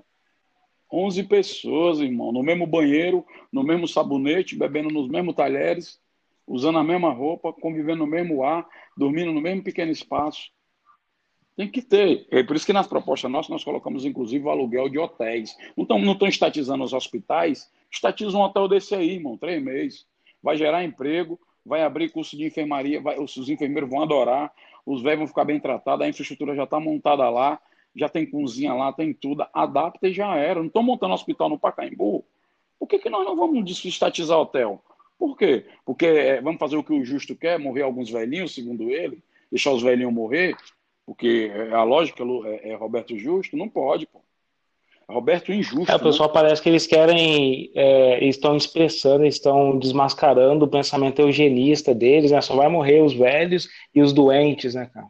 11 0.92 1.22
pessoas, 1.24 2.00
irmão, 2.00 2.32
no 2.32 2.42
mesmo 2.42 2.66
banheiro, 2.66 3.24
no 3.52 3.62
mesmo 3.62 3.86
sabonete, 3.86 4.56
bebendo 4.56 4.88
nos 4.88 5.08
mesmos 5.08 5.34
talheres, 5.34 6.00
usando 6.46 6.78
a 6.78 6.84
mesma 6.84 7.12
roupa, 7.12 7.52
convivendo 7.52 7.98
no 7.98 8.06
mesmo 8.06 8.42
ar, 8.42 8.66
dormindo 8.96 9.32
no 9.32 9.40
mesmo 9.40 9.62
pequeno 9.62 9.92
espaço. 9.92 10.50
Tem 11.56 11.68
que 11.68 11.82
ter. 11.82 12.26
É 12.30 12.42
por 12.42 12.56
isso 12.56 12.64
que 12.64 12.72
nas 12.72 12.86
propostas 12.86 13.30
nossas 13.30 13.50
nós 13.50 13.64
colocamos, 13.64 14.04
inclusive, 14.04 14.44
o 14.44 14.50
aluguel 14.50 14.88
de 14.88 14.98
hotéis. 14.98 15.56
Não 15.76 15.82
estão 15.82 15.98
não 15.98 16.16
estatizando 16.28 16.84
os 16.84 16.92
hospitais, 16.92 17.70
estatiza 17.90 18.36
um 18.36 18.42
hotel 18.42 18.68
desse 18.68 18.94
aí, 18.94 19.14
irmão, 19.14 19.36
três 19.36 19.62
meses. 19.62 20.06
Vai 20.42 20.56
gerar 20.56 20.84
emprego, 20.84 21.38
vai 21.66 21.82
abrir 21.82 22.10
curso 22.10 22.36
de 22.36 22.46
enfermaria, 22.46 23.00
vai, 23.00 23.18
os 23.18 23.36
enfermeiros 23.48 23.90
vão 23.90 24.02
adorar, 24.02 24.52
os 24.86 25.02
velhos 25.02 25.18
vão 25.18 25.26
ficar 25.26 25.44
bem 25.44 25.60
tratados, 25.60 26.06
a 26.06 26.08
infraestrutura 26.08 26.54
já 26.54 26.64
está 26.64 26.80
montada 26.80 27.28
lá, 27.28 27.60
já 27.98 28.08
tem 28.08 28.26
cozinha 28.26 28.72
lá, 28.74 28.92
tem 28.92 29.12
tudo, 29.12 29.46
adapta 29.52 30.08
e 30.08 30.12
já 30.12 30.36
era. 30.36 30.60
Não 30.60 30.66
estão 30.66 30.82
montando 30.82 31.14
hospital 31.14 31.48
no 31.48 31.58
Pacaembu. 31.58 32.24
Por 32.78 32.86
que, 32.86 32.98
que 32.98 33.10
nós 33.10 33.24
não 33.24 33.36
vamos 33.36 33.64
desestatizar 33.64 34.38
hotel? 34.38 34.82
Por 35.18 35.36
quê? 35.36 35.66
Porque 35.84 36.06
é, 36.06 36.40
vamos 36.40 36.60
fazer 36.60 36.76
o 36.76 36.84
que 36.84 36.92
o 36.92 37.04
justo 37.04 37.34
quer, 37.34 37.58
morrer 37.58 37.82
alguns 37.82 38.08
velhinhos, 38.08 38.54
segundo 38.54 38.90
ele, 38.90 39.22
deixar 39.50 39.72
os 39.72 39.82
velhinhos 39.82 40.12
morrer, 40.12 40.56
porque 41.04 41.50
é 41.52 41.74
a 41.74 41.82
lógica 41.82 42.22
é, 42.44 42.70
é 42.70 42.74
Roberto 42.76 43.18
Justo, 43.18 43.56
não 43.56 43.68
pode, 43.68 44.06
pô. 44.06 44.20
Roberto 45.10 45.50
injusto. 45.50 45.90
É, 45.90 45.96
o 45.96 46.00
pessoal 46.00 46.28
né? 46.28 46.34
parece 46.34 46.62
que 46.62 46.68
eles 46.68 46.86
querem, 46.86 47.70
é, 47.74 48.22
estão 48.26 48.54
expressando, 48.56 49.24
estão 49.24 49.78
desmascarando 49.78 50.66
o 50.66 50.68
pensamento 50.68 51.20
eugenista 51.20 51.94
deles, 51.94 52.30
né? 52.30 52.40
Só 52.42 52.54
vai 52.54 52.68
morrer 52.68 53.02
os 53.02 53.14
velhos 53.14 53.70
e 53.94 54.02
os 54.02 54.12
doentes, 54.12 54.74
né, 54.74 54.90
cara? 54.92 55.06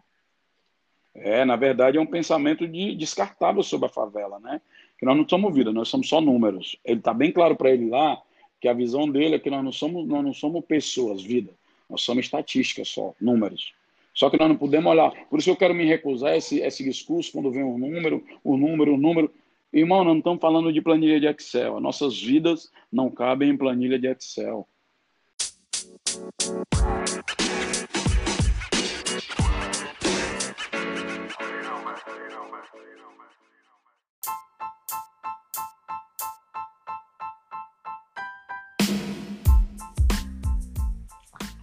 É, 1.22 1.44
na 1.44 1.56
verdade, 1.56 1.98
é 1.98 2.00
um 2.00 2.06
pensamento 2.06 2.66
de, 2.66 2.94
descartável 2.94 3.62
sobre 3.62 3.86
a 3.86 3.90
favela, 3.90 4.38
né? 4.38 4.60
Que 4.98 5.06
nós 5.06 5.16
não 5.16 5.28
somos 5.28 5.54
vida, 5.54 5.72
nós 5.72 5.88
somos 5.88 6.08
só 6.08 6.20
números. 6.20 6.76
Ele 6.84 6.98
está 6.98 7.14
bem 7.14 7.30
claro 7.30 7.56
para 7.56 7.70
ele 7.70 7.88
lá 7.88 8.20
que 8.60 8.68
a 8.68 8.72
visão 8.72 9.08
dele 9.08 9.36
é 9.36 9.38
que 9.38 9.50
nós 9.50 9.62
não 9.62 9.72
somos, 9.72 10.06
nós 10.06 10.24
não 10.24 10.34
somos 10.34 10.64
pessoas, 10.64 11.22
vida. 11.22 11.52
Nós 11.88 12.02
somos 12.02 12.24
estatísticas 12.24 12.88
só, 12.88 13.14
números. 13.20 13.72
Só 14.12 14.28
que 14.28 14.38
nós 14.38 14.48
não 14.48 14.56
podemos 14.56 14.90
olhar. 14.90 15.12
Por 15.30 15.38
isso 15.38 15.48
eu 15.48 15.56
quero 15.56 15.74
me 15.74 15.84
recusar 15.84 16.32
a 16.32 16.36
esse, 16.36 16.60
esse 16.60 16.82
discurso 16.82 17.30
quando 17.32 17.52
vem 17.52 17.62
o 17.62 17.78
número, 17.78 18.24
o 18.42 18.56
número, 18.56 18.94
o 18.94 18.98
número. 18.98 19.32
Irmão, 19.72 20.02
não 20.02 20.18
estamos 20.18 20.40
falando 20.40 20.72
de 20.72 20.80
planilha 20.80 21.20
de 21.20 21.26
Excel. 21.26 21.78
Nossas 21.78 22.20
vidas 22.20 22.70
não 22.92 23.10
cabem 23.10 23.50
em 23.50 23.56
planilha 23.56 23.98
de 23.98 24.08
Excel. 24.08 24.66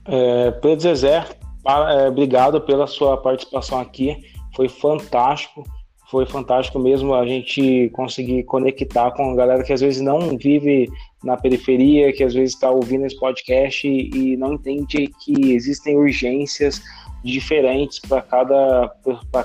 É, 0.07 0.51
Pedro 0.51 0.81
Zezé, 0.81 1.25
é, 1.65 2.07
obrigado 2.07 2.61
pela 2.61 2.87
sua 2.87 3.17
participação 3.17 3.79
aqui, 3.79 4.23
foi 4.55 4.69
fantástico. 4.69 5.63
foi 6.11 6.25
fantástico 6.25 6.77
mesmo 6.77 7.15
a 7.15 7.25
gente 7.25 7.89
conseguir 7.89 8.43
conectar 8.43 9.11
com 9.11 9.31
a 9.31 9.35
galera 9.35 9.63
que 9.63 9.73
às 9.73 9.81
vezes 9.81 10.01
não 10.01 10.37
vive 10.37 10.87
na 11.23 11.35
periferia, 11.35 12.13
que 12.13 12.23
às 12.23 12.33
vezes 12.33 12.53
está 12.53 12.69
ouvindo 12.69 13.05
esse 13.05 13.19
podcast 13.19 13.87
e, 13.87 14.33
e 14.33 14.37
não 14.37 14.53
entende 14.53 15.11
que 15.23 15.53
existem 15.53 15.97
urgências 15.97 16.79
diferentes 17.23 17.97
para 17.99 18.21
cada, 18.21 18.95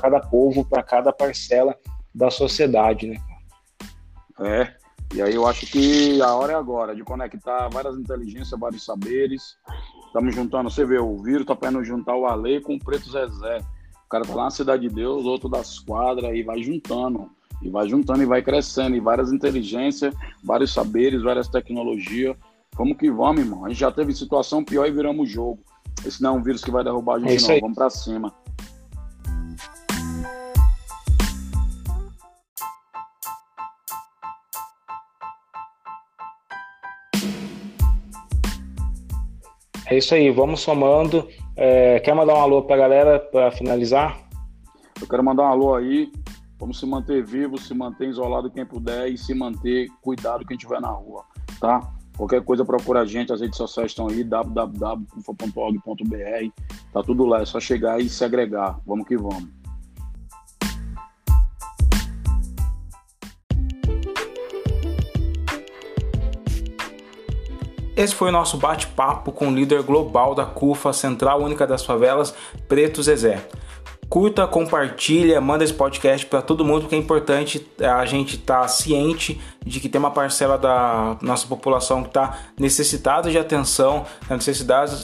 cada 0.03 0.21
povo, 0.21 0.63
para 0.65 0.83
cada 0.83 1.13
parcela 1.13 1.75
da 2.15 2.31
sociedade, 2.31 3.07
né? 3.07 3.17
É, 4.39 4.75
e 5.15 5.23
aí 5.23 5.35
eu 5.35 5.47
acho 5.47 5.67
que 5.67 6.21
a 6.23 6.35
hora 6.35 6.53
é 6.53 6.57
agora 6.57 6.95
de 6.95 7.03
conectar 7.03 7.69
várias 7.69 7.97
inteligências, 7.97 8.59
vários 8.59 8.85
saberes. 8.85 9.57
Estamos 10.11 10.35
juntando, 10.35 10.69
você 10.69 10.85
vê, 10.85 10.99
o 10.99 11.17
Viro 11.19 11.45
tá 11.45 11.55
querendo 11.55 11.85
juntar 11.85 12.17
o 12.17 12.27
Ale 12.27 12.61
com 12.61 12.75
o 12.75 12.79
Preto 12.81 13.13
Zezé. 13.13 13.59
O 14.05 14.09
cara 14.09 14.25
tá 14.25 14.35
lá 14.35 14.45
na 14.45 14.51
Cidade 14.51 14.89
de 14.89 14.93
Deus, 14.93 15.25
outro 15.25 15.49
das 15.49 15.79
quadras, 15.79 16.35
e 16.35 16.43
vai 16.43 16.61
juntando. 16.61 17.31
E 17.63 17.71
vai 17.71 17.89
juntando 17.89 18.21
e 18.21 18.27
vai 18.27 18.43
crescendo. 18.43 18.97
E 18.97 19.01
várias 19.01 19.33
inteligências, 19.33 20.13
vários 20.43 20.73
saberes, 20.75 21.23
várias 21.23 21.47
tecnologias. 21.47 22.37
Como 22.75 22.97
que 22.97 23.09
vamos, 23.09 23.43
irmão? 23.43 23.65
A 23.65 23.69
gente 23.69 23.79
já 23.79 23.93
teve 23.93 24.13
situação 24.13 24.65
pior 24.65 24.85
e 24.85 24.91
viramos 24.91 25.29
o 25.29 25.33
jogo. 25.33 25.61
Esse 26.05 26.21
não 26.21 26.35
é 26.35 26.39
um 26.39 26.43
vírus 26.43 26.65
que 26.65 26.73
vai 26.73 26.83
derrubar 26.83 27.15
a 27.15 27.19
gente, 27.21 27.45
é 27.45 27.55
não. 27.55 27.61
Vamos 27.61 27.77
pra 27.77 27.89
cima. 27.89 28.35
É 39.91 39.99
isso 39.99 40.15
aí, 40.15 40.31
vamos 40.31 40.61
somando. 40.61 41.27
É, 41.57 41.99
quer 41.99 42.15
mandar 42.15 42.35
um 42.35 42.41
alô 42.41 42.63
para 42.63 42.77
a 42.77 42.79
galera 42.79 43.19
para 43.19 43.51
finalizar? 43.51 44.21
Eu 45.01 45.09
quero 45.09 45.25
mandar 45.25 45.43
um 45.43 45.47
alô 45.47 45.75
aí. 45.75 46.13
Vamos 46.61 46.79
se 46.79 46.87
manter 46.87 47.25
vivo, 47.25 47.59
se 47.59 47.75
manter 47.75 48.09
isolado 48.09 48.49
quem 48.51 48.65
puder 48.65 49.09
e 49.09 49.19
se 49.19 49.35
manter 49.35 49.89
cuidado 50.01 50.47
quem 50.47 50.57
estiver 50.57 50.81
na 50.81 50.91
rua, 50.91 51.25
tá? 51.59 51.93
Qualquer 52.17 52.45
coisa 52.45 52.65
procura 52.65 53.01
a 53.01 53.05
gente, 53.05 53.33
as 53.33 53.41
redes 53.41 53.57
sociais 53.57 53.91
estão 53.91 54.07
aí, 54.07 54.23
www.ufa.org.br, 54.23 54.95
tá 56.93 57.03
tudo 57.03 57.25
lá, 57.25 57.41
é 57.41 57.45
só 57.47 57.59
chegar 57.59 58.01
e 58.01 58.09
se 58.09 58.25
agregar. 58.25 58.79
Vamos 58.87 59.09
que 59.09 59.17
vamos. 59.17 59.60
Esse 68.01 68.15
foi 68.15 68.31
o 68.31 68.33
nosso 68.33 68.57
bate-papo 68.57 69.31
com 69.31 69.49
o 69.49 69.55
líder 69.55 69.83
global 69.83 70.35
da 70.35 70.47
CUFA, 70.47 70.91
Central 70.91 71.43
Única 71.43 71.67
das 71.67 71.85
Favelas, 71.85 72.33
Preto 72.67 73.03
Zezé 73.03 73.47
curta, 74.11 74.45
compartilha, 74.45 75.41
manda 75.41 75.63
esse 75.63 75.73
podcast 75.73 76.27
para 76.27 76.43
todo 76.43 76.65
mundo, 76.65 76.81
porque 76.81 76.97
é 76.97 76.99
importante 76.99 77.65
a 77.81 78.05
gente 78.05 78.35
estar 78.35 78.63
tá 78.63 78.69
ciente 78.69 79.41
de 79.65 79.79
que 79.79 79.89
tem 79.89 79.99
uma 80.01 80.11
parcela 80.11 80.59
da 80.59 81.17
nossa 81.21 81.47
população 81.47 82.03
que 82.03 82.09
está 82.09 82.39
necessitada 82.59 83.31
de 83.31 83.39
atenção, 83.39 84.05
tá 84.27 84.37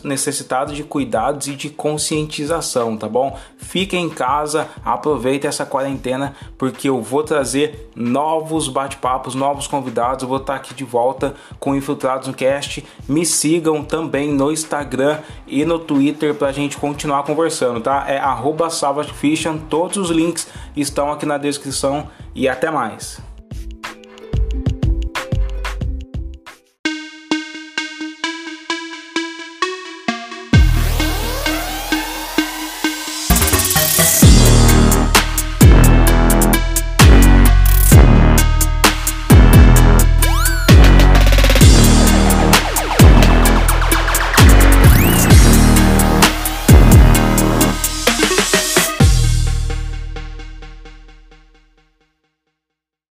necessitada, 0.02 0.72
de 0.72 0.82
cuidados 0.82 1.46
e 1.46 1.54
de 1.54 1.70
conscientização, 1.70 2.96
tá 2.96 3.08
bom? 3.08 3.38
Fique 3.58 3.96
em 3.96 4.08
casa, 4.08 4.68
aproveite 4.84 5.46
essa 5.46 5.64
quarentena, 5.64 6.34
porque 6.58 6.88
eu 6.88 7.00
vou 7.00 7.22
trazer 7.22 7.90
novos 7.94 8.66
bate-papos, 8.66 9.34
novos 9.34 9.68
convidados, 9.68 10.22
eu 10.22 10.28
vou 10.28 10.38
estar 10.38 10.54
tá 10.54 10.58
aqui 10.58 10.74
de 10.74 10.84
volta 10.84 11.34
com 11.60 11.76
Infiltrados 11.76 12.26
no 12.26 12.34
Cast. 12.34 12.84
Me 13.08 13.24
sigam 13.24 13.84
também 13.84 14.32
no 14.32 14.50
Instagram 14.50 15.18
e 15.46 15.64
no 15.64 15.78
Twitter 15.78 16.34
para 16.34 16.48
a 16.48 16.52
gente 16.52 16.76
continuar 16.76 17.22
conversando, 17.22 17.80
tá? 17.80 18.04
É 18.08 18.18
arroba 18.18 18.68
Fiction, 19.04 19.58
todos 19.58 19.96
os 19.96 20.10
links 20.10 20.48
estão 20.76 21.12
aqui 21.12 21.26
na 21.26 21.38
descrição 21.38 22.08
e 22.34 22.48
até 22.48 22.70
mais. 22.70 23.20